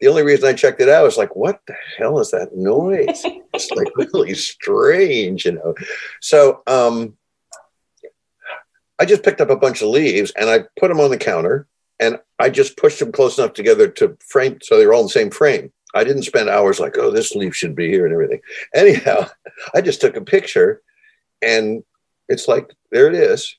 the 0.00 0.08
only 0.08 0.22
reason 0.22 0.48
I 0.48 0.52
checked 0.52 0.80
it 0.80 0.88
out 0.88 1.04
was 1.04 1.16
like, 1.16 1.36
what 1.36 1.60
the 1.66 1.74
hell 1.98 2.18
is 2.20 2.30
that 2.30 2.56
noise? 2.56 3.22
it's 3.54 3.70
like 3.70 3.88
really 3.96 4.34
strange, 4.34 5.44
you 5.44 5.52
know? 5.52 5.74
So, 6.20 6.62
um, 6.66 7.16
I 8.98 9.06
just 9.06 9.22
picked 9.22 9.40
up 9.40 9.48
a 9.48 9.56
bunch 9.56 9.80
of 9.80 9.88
leaves 9.88 10.30
and 10.32 10.50
I 10.50 10.64
put 10.78 10.88
them 10.88 11.00
on 11.00 11.10
the 11.10 11.16
counter 11.16 11.66
and 11.98 12.18
I 12.38 12.50
just 12.50 12.76
pushed 12.76 12.98
them 12.98 13.12
close 13.12 13.38
enough 13.38 13.54
together 13.54 13.88
to 13.88 14.16
frame 14.20 14.58
so 14.62 14.76
they 14.76 14.86
were 14.86 14.92
all 14.92 15.00
in 15.00 15.06
the 15.06 15.10
same 15.10 15.30
frame. 15.30 15.72
I 15.94 16.04
didn't 16.04 16.24
spend 16.24 16.48
hours 16.48 16.80
like, 16.80 16.96
oh, 16.98 17.10
this 17.10 17.34
leaf 17.34 17.54
should 17.54 17.74
be 17.74 17.88
here 17.88 18.04
and 18.04 18.12
everything. 18.12 18.40
Anyhow, 18.74 19.26
I 19.74 19.80
just 19.80 20.00
took 20.00 20.16
a 20.16 20.20
picture 20.20 20.82
and 21.42 21.82
it's 22.28 22.46
like 22.46 22.72
there 22.90 23.08
it 23.08 23.14
is. 23.14 23.56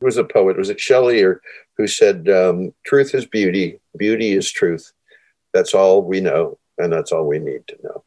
Who 0.00 0.06
was 0.06 0.16
a 0.16 0.24
poet? 0.24 0.56
Was 0.56 0.70
it 0.70 0.80
Shelley 0.80 1.22
or 1.22 1.40
who 1.76 1.86
said, 1.86 2.28
um, 2.28 2.74
"Truth 2.84 3.14
is 3.14 3.26
beauty, 3.26 3.80
beauty 3.96 4.32
is 4.32 4.50
truth." 4.50 4.92
That's 5.52 5.74
all 5.74 6.02
we 6.02 6.20
know, 6.20 6.58
and 6.78 6.92
that's 6.92 7.12
all 7.12 7.26
we 7.26 7.38
need 7.38 7.66
to 7.68 7.76
know. 7.82 8.04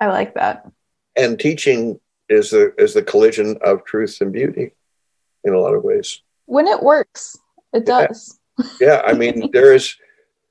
I 0.00 0.08
like 0.08 0.34
that. 0.34 0.66
And 1.16 1.38
teaching 1.38 2.00
is 2.28 2.50
the 2.50 2.74
is 2.78 2.94
the 2.94 3.02
collision 3.02 3.58
of 3.62 3.84
truth 3.84 4.18
and 4.20 4.32
beauty 4.32 4.72
in 5.44 5.52
a 5.52 5.60
lot 5.60 5.74
of 5.74 5.84
ways. 5.84 6.22
When 6.46 6.66
it 6.66 6.82
works, 6.82 7.38
it 7.72 7.84
does. 7.84 8.38
Yeah, 8.58 8.66
yeah 8.80 9.02
I 9.04 9.12
mean 9.12 9.50
there 9.52 9.74
is 9.74 9.96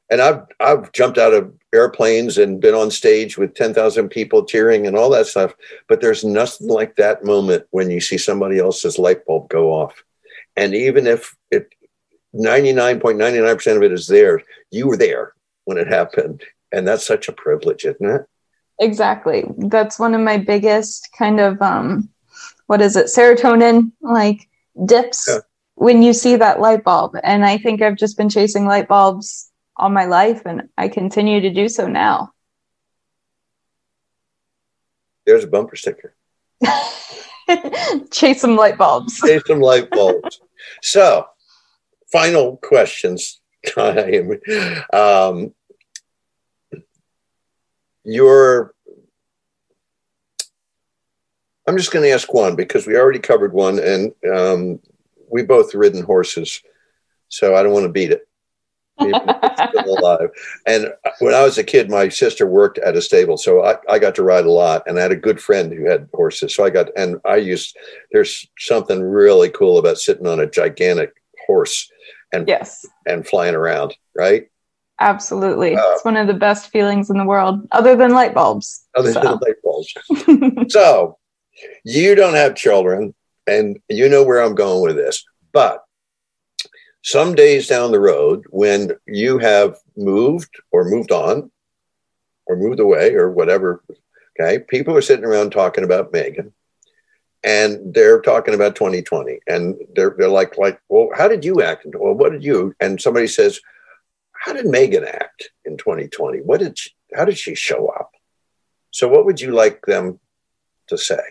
and 0.09 0.21
I've 0.21 0.41
I've 0.59 0.91
jumped 0.91 1.17
out 1.17 1.33
of 1.33 1.53
airplanes 1.73 2.37
and 2.37 2.59
been 2.59 2.73
on 2.73 2.89
stage 2.89 3.37
with 3.37 3.53
10,000 3.53 4.09
people 4.09 4.45
cheering 4.45 4.87
and 4.87 4.97
all 4.97 5.09
that 5.11 5.27
stuff, 5.27 5.53
but 5.87 6.01
there's 6.01 6.23
nothing 6.23 6.67
like 6.67 6.95
that 6.95 7.23
moment 7.23 7.65
when 7.71 7.91
you 7.91 8.01
see 8.01 8.17
somebody 8.17 8.57
else's 8.57 8.97
light 8.97 9.25
bulb 9.25 9.49
go 9.49 9.71
off. 9.71 10.03
And 10.55 10.73
even 10.73 11.05
if 11.05 11.35
it 11.51 11.73
99.99% 12.35 13.75
of 13.77 13.83
it 13.83 13.91
is 13.91 14.07
there, 14.07 14.41
you 14.71 14.87
were 14.87 14.97
there 14.97 15.33
when 15.65 15.77
it 15.77 15.87
happened. 15.87 16.43
And 16.71 16.87
that's 16.87 17.05
such 17.05 17.27
a 17.27 17.33
privilege, 17.33 17.85
isn't 17.85 18.05
it? 18.05 18.25
Exactly. 18.79 19.45
That's 19.57 19.99
one 19.99 20.13
of 20.15 20.21
my 20.21 20.37
biggest 20.37 21.09
kind 21.17 21.39
of 21.39 21.61
um 21.61 22.09
what 22.67 22.81
is 22.81 22.95
it? 22.95 23.07
Serotonin 23.07 23.91
like 24.01 24.47
dips 24.85 25.27
yeah. 25.27 25.39
when 25.75 26.01
you 26.03 26.13
see 26.13 26.35
that 26.35 26.59
light 26.59 26.83
bulb. 26.83 27.15
And 27.23 27.45
I 27.45 27.57
think 27.57 27.81
I've 27.81 27.97
just 27.97 28.17
been 28.17 28.29
chasing 28.29 28.65
light 28.65 28.87
bulbs 28.87 29.48
all 29.79 29.89
my 29.89 30.05
life 30.05 30.41
and 30.45 30.69
I 30.77 30.89
continue 30.89 31.41
to 31.41 31.49
do 31.49 31.69
so 31.69 31.87
now. 31.87 32.33
There's 35.25 35.43
a 35.43 35.47
bumper 35.47 35.75
sticker. 35.75 36.15
Chase 38.11 38.41
some 38.41 38.55
light 38.55 38.77
bulbs. 38.77 39.19
Chase 39.25 39.43
some 39.47 39.61
light 39.61 39.89
bulbs. 39.89 40.41
so, 40.81 41.27
final 42.11 42.57
questions 42.57 43.39
time. 43.67 44.39
Um, 44.93 45.53
your 48.03 48.73
I'm 51.67 51.77
just 51.77 51.91
going 51.91 52.03
to 52.03 52.11
ask 52.11 52.33
one 52.33 52.55
because 52.55 52.87
we 52.87 52.97
already 52.97 53.19
covered 53.19 53.53
one, 53.53 53.77
and 53.77 54.11
um, 54.33 54.79
we 55.29 55.43
both 55.43 55.75
ridden 55.75 56.01
horses, 56.01 56.63
so 57.27 57.55
I 57.55 57.61
don't 57.61 57.73
want 57.73 57.83
to 57.83 57.91
beat 57.91 58.11
it. 58.11 58.27
Still 58.99 59.99
alive. 59.99 60.29
And 60.65 60.93
when 61.19 61.33
I 61.33 61.43
was 61.43 61.57
a 61.57 61.63
kid, 61.63 61.89
my 61.89 62.09
sister 62.09 62.45
worked 62.45 62.77
at 62.79 62.95
a 62.95 63.01
stable, 63.01 63.37
so 63.37 63.63
I, 63.63 63.75
I 63.89 63.99
got 63.99 64.15
to 64.15 64.23
ride 64.23 64.45
a 64.45 64.51
lot. 64.51 64.83
And 64.85 64.97
I 64.97 65.01
had 65.01 65.11
a 65.11 65.17
good 65.17 65.41
friend 65.41 65.71
who 65.71 65.89
had 65.89 66.09
horses, 66.13 66.55
so 66.55 66.65
I 66.65 66.69
got 66.69 66.89
and 66.97 67.19
I 67.25 67.37
used. 67.37 67.77
There's 68.11 68.47
something 68.57 69.01
really 69.01 69.49
cool 69.49 69.77
about 69.77 69.97
sitting 69.97 70.27
on 70.27 70.39
a 70.39 70.49
gigantic 70.49 71.13
horse 71.47 71.89
and 72.31 72.47
yes 72.47 72.85
and 73.05 73.27
flying 73.27 73.55
around, 73.55 73.95
right? 74.15 74.49
Absolutely. 74.99 75.75
Uh, 75.75 75.81
it's 75.91 76.03
one 76.03 76.17
of 76.17 76.27
the 76.27 76.33
best 76.33 76.71
feelings 76.71 77.09
in 77.09 77.17
the 77.17 77.25
world, 77.25 77.65
other 77.71 77.95
than 77.95 78.11
light 78.11 78.33
bulbs. 78.33 78.85
Other 78.95 79.13
so. 79.13 79.21
than 79.21 79.39
light 79.39 79.55
bulbs. 79.63 79.93
so 80.73 81.17
you 81.85 82.15
don't 82.15 82.33
have 82.33 82.55
children, 82.55 83.13
and 83.47 83.79
you 83.87 84.09
know 84.09 84.23
where 84.23 84.43
I'm 84.43 84.55
going 84.55 84.81
with 84.81 84.95
this. 84.95 85.23
But 85.53 85.83
some 87.01 87.35
days 87.35 87.67
down 87.67 87.91
the 87.91 87.99
road, 87.99 88.45
when 88.49 88.91
you 89.07 89.37
have 89.37 89.77
moved 89.95 90.59
or 90.71 90.85
moved 90.85 91.11
on 91.11 91.51
or 92.45 92.57
moved 92.57 92.79
away 92.79 93.13
or 93.13 93.31
whatever, 93.31 93.83
okay, 94.39 94.59
people 94.59 94.95
are 94.95 95.01
sitting 95.01 95.25
around 95.25 95.51
talking 95.51 95.83
about 95.83 96.11
Megan 96.11 96.53
and 97.43 97.93
they're 97.93 98.21
talking 98.21 98.53
about 98.53 98.75
2020 98.75 99.39
and 99.47 99.77
they're, 99.95 100.15
they're 100.17 100.27
like 100.27 100.57
like 100.57 100.79
well 100.89 101.09
how 101.15 101.27
did 101.27 101.45
you 101.45 101.61
act? 101.61 101.85
Well 101.97 102.13
what 102.13 102.31
did 102.31 102.43
you 102.43 102.73
and 102.79 102.99
somebody 102.99 103.27
says 103.27 103.59
how 104.33 104.53
did 104.53 104.65
megan 104.65 105.03
act 105.05 105.49
in 105.65 105.77
2020 105.77 106.39
what 106.39 106.59
did 106.59 106.77
she, 106.77 106.91
how 107.15 107.25
did 107.25 107.37
she 107.37 107.55
show 107.55 107.87
up? 107.87 108.11
So 108.91 109.07
what 109.07 109.25
would 109.25 109.39
you 109.39 109.51
like 109.51 109.85
them 109.85 110.19
to 110.87 110.97
say? 110.97 111.21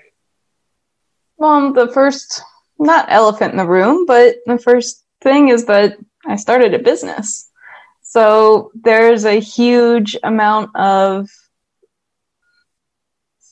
Well 1.37 1.73
the 1.73 1.89
first 1.89 2.43
not 2.79 3.07
elephant 3.09 3.53
in 3.53 3.59
the 3.59 3.67
room 3.67 4.07
but 4.07 4.37
the 4.47 4.59
first 4.59 5.05
thing 5.21 5.49
is 5.49 5.67
that 5.67 5.97
i 6.27 6.37
started 6.37 6.75
a 6.75 6.79
business 6.79 7.49
so 8.03 8.71
there's 8.75 9.27
a 9.27 9.39
huge 9.39 10.17
amount 10.23 10.75
of 10.75 11.29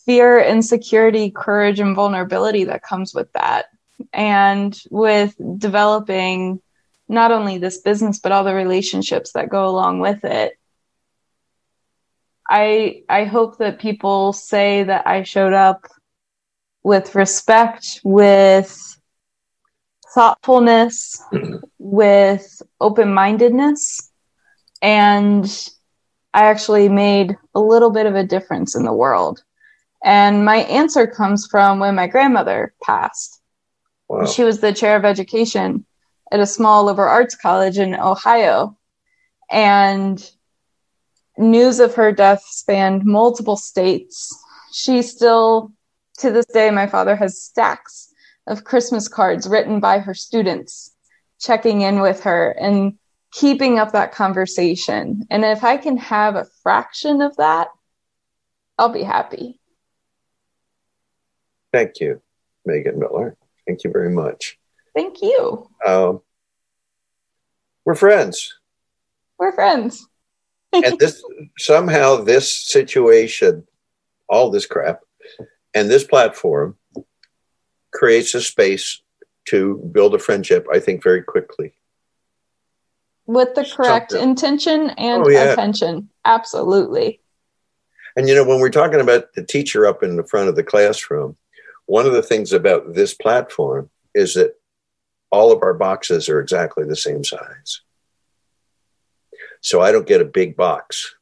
fear, 0.07 0.41
insecurity, 0.41 1.31
courage, 1.31 1.81
and 1.81 1.95
vulnerability 1.95 2.65
that 2.65 2.83
comes 2.83 3.13
with 3.13 3.31
that. 3.35 3.67
And 4.13 4.79
with 4.91 5.35
developing 5.59 6.63
not 7.09 7.33
only 7.33 7.59
this 7.59 7.79
business, 7.79 8.19
but 8.19 8.33
all 8.33 8.45
the 8.45 8.55
relationships 8.55 9.33
that 9.33 9.51
go 9.51 9.69
along 9.69 10.01
with 10.01 10.25
it. 10.25 10.55
I 12.49 13.03
I 13.09 13.25
hope 13.25 13.59
that 13.59 13.81
people 13.81 14.33
say 14.33 14.85
that 14.85 15.07
I 15.07 15.25
showed 15.25 15.53
up 15.53 15.87
with 16.83 17.15
respect, 17.15 18.01
with 18.05 18.96
thoughtfulness, 20.17 21.23
with 21.79 22.63
open 22.81 23.13
mindedness, 23.13 24.11
and 24.81 25.45
I 26.33 26.47
actually 26.47 26.89
made 26.89 27.37
a 27.55 27.61
little 27.61 27.91
bit 27.91 28.07
of 28.07 28.15
a 28.15 28.25
difference 28.25 28.75
in 28.75 28.85
the 28.85 28.95
world. 28.95 29.45
And 30.03 30.45
my 30.45 30.57
answer 30.57 31.07
comes 31.07 31.47
from 31.47 31.81
when 31.81 31.95
my 31.95 32.07
grandmother 32.07 32.75
passed. 32.83 33.41
Wow. 34.09 34.25
She 34.25 34.43
was 34.43 34.61
the 34.61 34.73
chair 34.73 34.97
of 34.97 35.05
education 35.05 35.85
at 36.33 36.41
a 36.41 36.47
small 36.47 36.85
liberal 36.85 37.11
arts 37.11 37.35
college 37.35 37.77
in 37.79 37.95
Ohio. 37.95 38.77
And 39.51 40.19
news 41.37 41.79
of 41.79 41.95
her 41.97 42.11
death 42.11 42.43
spanned 42.47 43.05
multiple 43.05 43.57
states. 43.57 44.35
She 44.73 45.03
still, 45.03 45.73
to 46.19 46.31
this 46.31 46.47
day, 46.47 46.71
my 46.71 46.87
father 46.87 47.17
has 47.17 47.43
stacks 47.43 48.15
of 48.47 48.65
Christmas 48.65 49.09
cards 49.09 49.49
written 49.49 49.81
by 49.81 49.99
her 49.99 50.15
students, 50.15 50.95
checking 51.39 51.83
in 51.83 52.01
with 52.01 52.23
her 52.25 52.51
and 52.51 52.99
keeping 53.33 53.79
up 53.79 53.93
that 53.93 54.13
conversation. 54.13 55.27
And 55.31 55.45
if 55.45 55.65
I 55.65 55.77
can 55.77 55.97
have 55.99 56.37
a 56.37 56.47
fraction 56.63 57.21
of 57.21 57.37
that, 57.37 57.69
I'll 58.79 58.89
be 58.89 59.03
happy. 59.03 59.61
Thank 61.73 62.01
you, 62.01 62.23
Megan 62.65 62.99
Miller. 62.99 63.37
Thank 63.67 63.85
you 63.85 63.91
very 63.91 64.11
much. 64.11 64.59
Thank 64.95 65.21
you. 65.21 65.69
Um, 65.85 66.21
we're 67.85 67.95
friends. 67.95 68.55
We're 69.39 69.53
friends. 69.53 70.07
and 70.73 70.99
this 70.99 71.23
somehow 71.59 72.17
this 72.17 72.53
situation, 72.53 73.67
all 74.29 74.51
this 74.51 74.67
crap, 74.67 75.01
and 75.75 75.91
this 75.91 76.05
platform 76.05 76.77
creates 77.97 78.35
a 78.35 78.41
space 78.41 79.01
to 79.47 79.77
build 79.93 80.15
a 80.15 80.19
friendship, 80.19 80.67
I 80.73 80.79
think, 80.81 81.03
very 81.03 81.23
quickly. 81.23 81.73
With 83.27 83.55
the 83.55 83.65
correct 83.65 84.13
Something. 84.13 84.29
intention 84.29 84.91
and 84.91 85.25
oh, 85.25 85.29
yeah. 85.29 85.53
attention. 85.53 86.11
Absolutely. 86.25 87.21
And 88.17 88.29
you 88.29 88.35
know, 88.35 88.45
when 88.45 88.61
we're 88.61 88.71
talking 88.71 89.01
about 89.01 89.33
the 89.35 89.43
teacher 89.43 89.87
up 89.87 90.03
in 90.03 90.17
the 90.17 90.25
front 90.27 90.49
of 90.49 90.57
the 90.57 90.63
classroom, 90.63 91.37
one 91.87 92.07
of 92.07 92.13
the 92.13 92.23
things 92.23 92.53
about 92.53 92.95
this 92.95 93.15
platform 93.15 93.91
is 94.15 94.35
that 94.35 94.55
all 95.31 95.53
of 95.53 95.63
our 95.63 95.75
boxes 95.75 96.29
are 96.29 96.41
exactly 96.41 96.85
the 96.85 96.97
same 96.97 97.25
size. 97.25 97.81
So 99.61 99.81
I 99.81 99.93
don't 99.93 100.07
get 100.07 100.21
a 100.21 100.25
big 100.25 100.57
box 100.57 101.15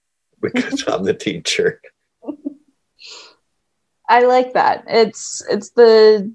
because 0.40 0.84
I'm 0.86 1.04
the 1.04 1.14
teacher. 1.14 1.80
I 4.12 4.20
like 4.20 4.52
that. 4.52 4.84
It's 4.86 5.42
it's 5.48 5.70
the 5.70 6.32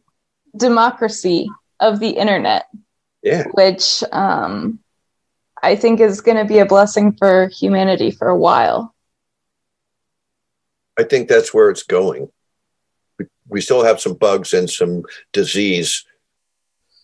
democracy 0.56 1.48
of 1.80 2.00
the 2.00 2.10
internet. 2.10 2.66
Yeah. 3.24 3.46
Which 3.54 4.04
um 4.12 4.80
I 5.62 5.76
think 5.76 6.00
is 6.00 6.22
going 6.22 6.38
to 6.38 6.46
be 6.46 6.60
a 6.60 6.66
blessing 6.66 7.14
for 7.18 7.48
humanity 7.48 8.12
for 8.12 8.28
a 8.28 8.38
while. 8.38 8.94
I 11.00 11.04
think 11.04 11.28
that's 11.28 11.54
where 11.54 11.70
it's 11.70 11.84
going 11.84 12.30
we 13.50 13.62
still 13.62 13.84
have 13.84 14.00
some 14.00 14.14
bugs 14.14 14.54
and 14.54 14.70
some 14.70 15.04
disease. 15.34 16.06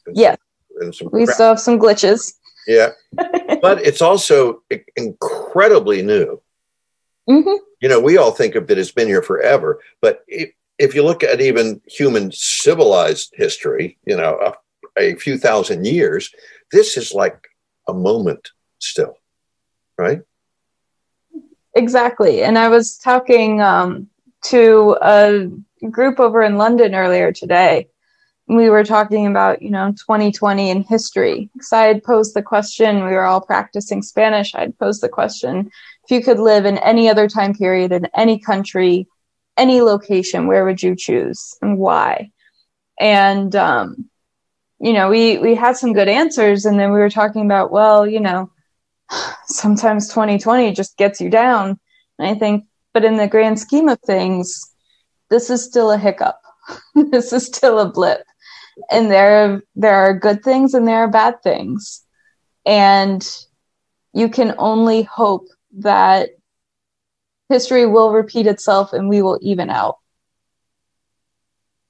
And 0.05 0.17
yeah. 0.17 0.35
And 0.79 0.93
some 0.93 1.09
we 1.11 1.25
crap. 1.25 1.35
still 1.35 1.47
have 1.49 1.59
some 1.59 1.79
glitches. 1.79 2.33
Yeah. 2.67 2.89
but 3.61 3.85
it's 3.85 4.01
also 4.01 4.63
incredibly 4.95 6.01
new. 6.01 6.41
Mm-hmm. 7.29 7.55
You 7.81 7.89
know, 7.89 7.99
we 7.99 8.17
all 8.17 8.31
think 8.31 8.55
of 8.55 8.69
it 8.69 8.77
as 8.77 8.91
been 8.91 9.07
here 9.07 9.21
forever, 9.21 9.79
but 10.01 10.23
if, 10.27 10.51
if 10.83 10.93
you 10.93 11.03
look 11.03 11.23
at 11.23 11.39
even 11.39 11.81
human 11.87 12.31
civilized 12.31 13.33
history, 13.35 13.97
you 14.05 14.17
know, 14.17 14.37
a, 14.97 15.01
a 15.01 15.15
few 15.15 15.37
thousand 15.37 15.85
years, 15.85 16.29
this 16.71 16.97
is 16.97 17.13
like 17.13 17.47
a 17.87 17.93
moment 17.93 18.51
still, 18.79 19.15
right? 19.97 20.21
Exactly. 21.73 22.43
And 22.43 22.57
I 22.57 22.67
was 22.67 22.97
talking 22.97 23.61
um, 23.61 24.09
to 24.45 24.97
a 25.01 25.49
group 25.89 26.19
over 26.19 26.41
in 26.41 26.57
London 26.57 26.93
earlier 26.93 27.31
today 27.31 27.87
we 28.47 28.69
were 28.69 28.83
talking 28.83 29.25
about, 29.25 29.61
you 29.61 29.69
know, 29.69 29.91
2020 29.91 30.69
in 30.69 30.83
history. 30.83 31.49
So 31.61 31.77
I 31.77 31.85
had 31.85 32.03
posed 32.03 32.33
the 32.33 32.41
question, 32.41 33.05
we 33.05 33.11
were 33.11 33.23
all 33.23 33.41
practicing 33.41 34.01
Spanish. 34.01 34.53
I'd 34.53 34.77
posed 34.77 35.01
the 35.01 35.09
question 35.09 35.71
if 36.03 36.11
you 36.11 36.21
could 36.21 36.39
live 36.39 36.65
in 36.65 36.77
any 36.79 37.09
other 37.09 37.29
time 37.29 37.53
period 37.53 37.93
in 37.93 38.07
any 38.15 38.37
country, 38.37 39.07
any 39.57 39.81
location, 39.81 40.47
where 40.47 40.65
would 40.65 40.81
you 40.81 40.95
choose 40.95 41.55
and 41.61 41.77
why? 41.77 42.31
And, 42.99 43.55
um, 43.55 44.09
you 44.79 44.93
know, 44.93 45.09
we, 45.09 45.37
we 45.37 45.55
had 45.55 45.77
some 45.77 45.93
good 45.93 46.09
answers. 46.09 46.65
And 46.65 46.79
then 46.79 46.91
we 46.91 46.99
were 46.99 47.09
talking 47.09 47.45
about, 47.45 47.71
well, 47.71 48.05
you 48.07 48.19
know, 48.19 48.51
sometimes 49.45 50.09
2020 50.09 50.73
just 50.73 50.97
gets 50.97 51.21
you 51.21 51.29
down. 51.29 51.79
And 52.19 52.27
I 52.27 52.35
think, 52.35 52.65
but 52.93 53.05
in 53.05 53.17
the 53.17 53.27
grand 53.27 53.59
scheme 53.59 53.89
of 53.89 53.99
things, 54.01 54.71
this 55.29 55.49
is 55.49 55.63
still 55.63 55.91
a 55.91 55.97
hiccup. 55.97 56.39
this 56.95 57.33
is 57.33 57.45
still 57.45 57.79
a 57.79 57.89
blip 57.89 58.23
and 58.91 59.11
there 59.11 59.61
there 59.75 59.95
are 59.95 60.17
good 60.17 60.43
things 60.43 60.73
and 60.73 60.87
there 60.87 60.99
are 60.99 61.09
bad 61.09 61.41
things 61.43 62.03
and 62.65 63.27
you 64.13 64.29
can 64.29 64.55
only 64.57 65.03
hope 65.03 65.47
that 65.79 66.29
history 67.53 67.85
will 67.85 68.11
repeat 68.11 68.47
itself 68.47 68.93
and 68.93 69.07
we 69.07 69.21
will 69.21 69.37
even 69.43 69.69
out 69.69 69.99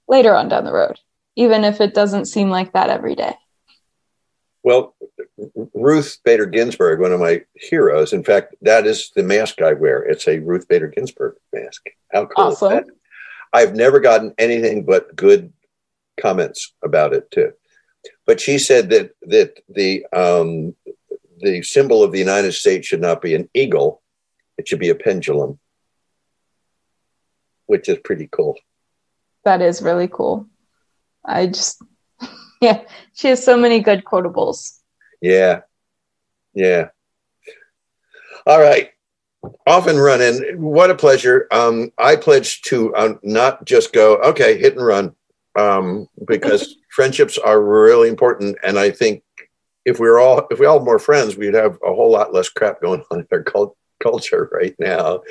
later 0.10 0.36
on 0.36 0.50
down 0.50 0.66
the 0.66 0.74
road 0.74 1.00
even 1.36 1.64
if 1.64 1.80
it 1.80 1.94
doesn't 1.94 2.26
seem 2.26 2.50
like 2.50 2.74
that 2.74 2.90
every 2.90 3.16
day. 3.16 3.34
Well 4.62 4.94
ruth 5.74 6.20
bader 6.26 6.46
ginsburg 6.46 7.00
one 7.00 7.14
of 7.14 7.20
my 7.20 7.44
heroes. 7.56 8.12
In 8.12 8.24
fact 8.24 8.56
that 8.62 8.86
is 8.86 9.12
the 9.16 9.24
mask 9.24 9.62
i 9.62 9.74
wear. 9.74 10.04
It's 10.04 10.28
a 10.28 10.40
ruth 10.40 10.68
bader 10.68 10.88
ginsburg 10.88 11.36
mask. 11.54 11.88
How 12.12 12.26
cool 12.26 12.46
awesome. 12.46 12.72
is 12.72 12.86
that? 12.86 12.86
I've 13.54 13.76
never 13.76 14.00
gotten 14.02 14.34
anything 14.38 14.84
but 14.84 15.16
good 15.16 15.54
comments 16.20 16.74
about 16.84 17.14
it 17.14 17.32
too. 17.32 17.54
But 18.26 18.42
she 18.42 18.58
said 18.58 18.90
that 18.90 19.12
that 19.24 19.62
the 19.70 20.06
um, 20.14 20.76
the 21.40 21.62
symbol 21.64 22.04
of 22.04 22.12
the 22.12 22.20
United 22.20 22.52
States 22.52 22.88
should 22.88 23.02
not 23.02 23.22
be 23.22 23.34
an 23.34 23.50
eagle; 23.54 24.02
it 24.64 24.70
should 24.70 24.80
be 24.80 24.90
a 24.90 24.96
pendulum, 24.96 25.60
which 27.66 27.90
is 27.90 27.98
pretty 28.02 28.30
cool. 28.32 28.58
That 29.44 29.62
is 29.62 29.82
really 29.82 30.08
cool. 30.08 30.48
I 31.26 31.48
just, 31.48 31.82
yeah, 32.62 32.84
she 33.14 33.28
has 33.28 33.44
so 33.44 33.58
many 33.58 33.82
good 33.82 34.06
quotables. 34.06 34.80
Yeah, 35.22 35.62
yeah. 36.54 36.90
All 38.48 38.62
right, 38.62 38.92
off 39.68 39.88
and 39.88 40.02
running. 40.02 40.62
What 40.62 40.90
a 40.90 40.96
pleasure. 40.96 41.48
Um, 41.52 41.92
I 41.98 42.16
pledge 42.16 42.62
to 42.64 42.96
um, 42.96 43.20
not 43.22 43.66
just 43.66 43.92
go, 43.92 44.16
okay, 44.20 44.58
hit 44.58 44.78
and 44.78 44.86
run 44.86 45.14
um, 45.60 46.08
because 46.26 46.78
friendships 46.90 47.38
are 47.38 47.62
really 47.62 48.08
important. 48.08 48.58
And 48.64 48.80
I 48.80 48.92
think 48.92 49.24
if 49.84 50.00
we 50.00 50.08
were 50.08 50.22
all 50.22 50.48
if 50.52 50.60
we 50.60 50.66
all 50.66 50.80
more 50.80 51.00
friends, 51.00 51.36
we'd 51.36 51.54
have 51.54 51.78
a 51.86 51.94
whole 51.94 52.12
lot 52.12 52.34
less 52.34 52.48
crap 52.48 52.82
going 52.82 53.04
on 53.12 53.20
in 53.20 53.28
our 53.30 53.44
cult- 53.44 53.76
culture 54.04 54.50
right 54.52 54.76
now. 54.80 55.22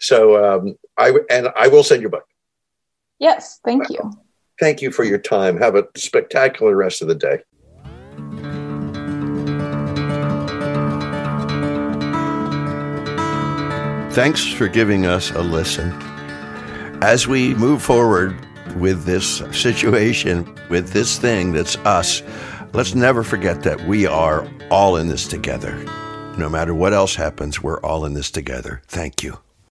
So 0.00 0.42
um, 0.42 0.76
I 0.98 1.12
and 1.30 1.48
I 1.56 1.68
will 1.68 1.84
send 1.84 2.02
you 2.02 2.08
a 2.08 2.10
book. 2.10 2.26
Yes, 3.18 3.60
thank 3.64 3.88
you. 3.90 4.12
Thank 4.58 4.82
you 4.82 4.90
for 4.90 5.04
your 5.04 5.18
time. 5.18 5.58
Have 5.58 5.76
a 5.76 5.86
spectacular 5.96 6.74
rest 6.74 7.02
of 7.02 7.08
the 7.08 7.14
day. 7.14 7.42
Thanks 14.12 14.46
for 14.46 14.68
giving 14.68 15.06
us 15.06 15.30
a 15.30 15.40
listen. 15.40 15.90
As 17.02 17.26
we 17.26 17.54
move 17.54 17.82
forward 17.82 18.36
with 18.76 19.04
this 19.04 19.38
situation, 19.52 20.54
with 20.68 20.90
this 20.90 21.18
thing 21.18 21.52
that's 21.52 21.76
us, 21.78 22.22
let's 22.74 22.94
never 22.94 23.22
forget 23.22 23.62
that 23.62 23.80
we 23.86 24.06
are 24.06 24.46
all 24.70 24.96
in 24.96 25.08
this 25.08 25.26
together. 25.26 25.82
No 26.38 26.48
matter 26.48 26.74
what 26.74 26.94
else 26.94 27.16
happens, 27.16 27.62
we're 27.62 27.80
all 27.80 28.06
in 28.06 28.14
this 28.14 28.30
together. 28.30 28.80
Thank 28.88 29.22
you. 29.22 29.38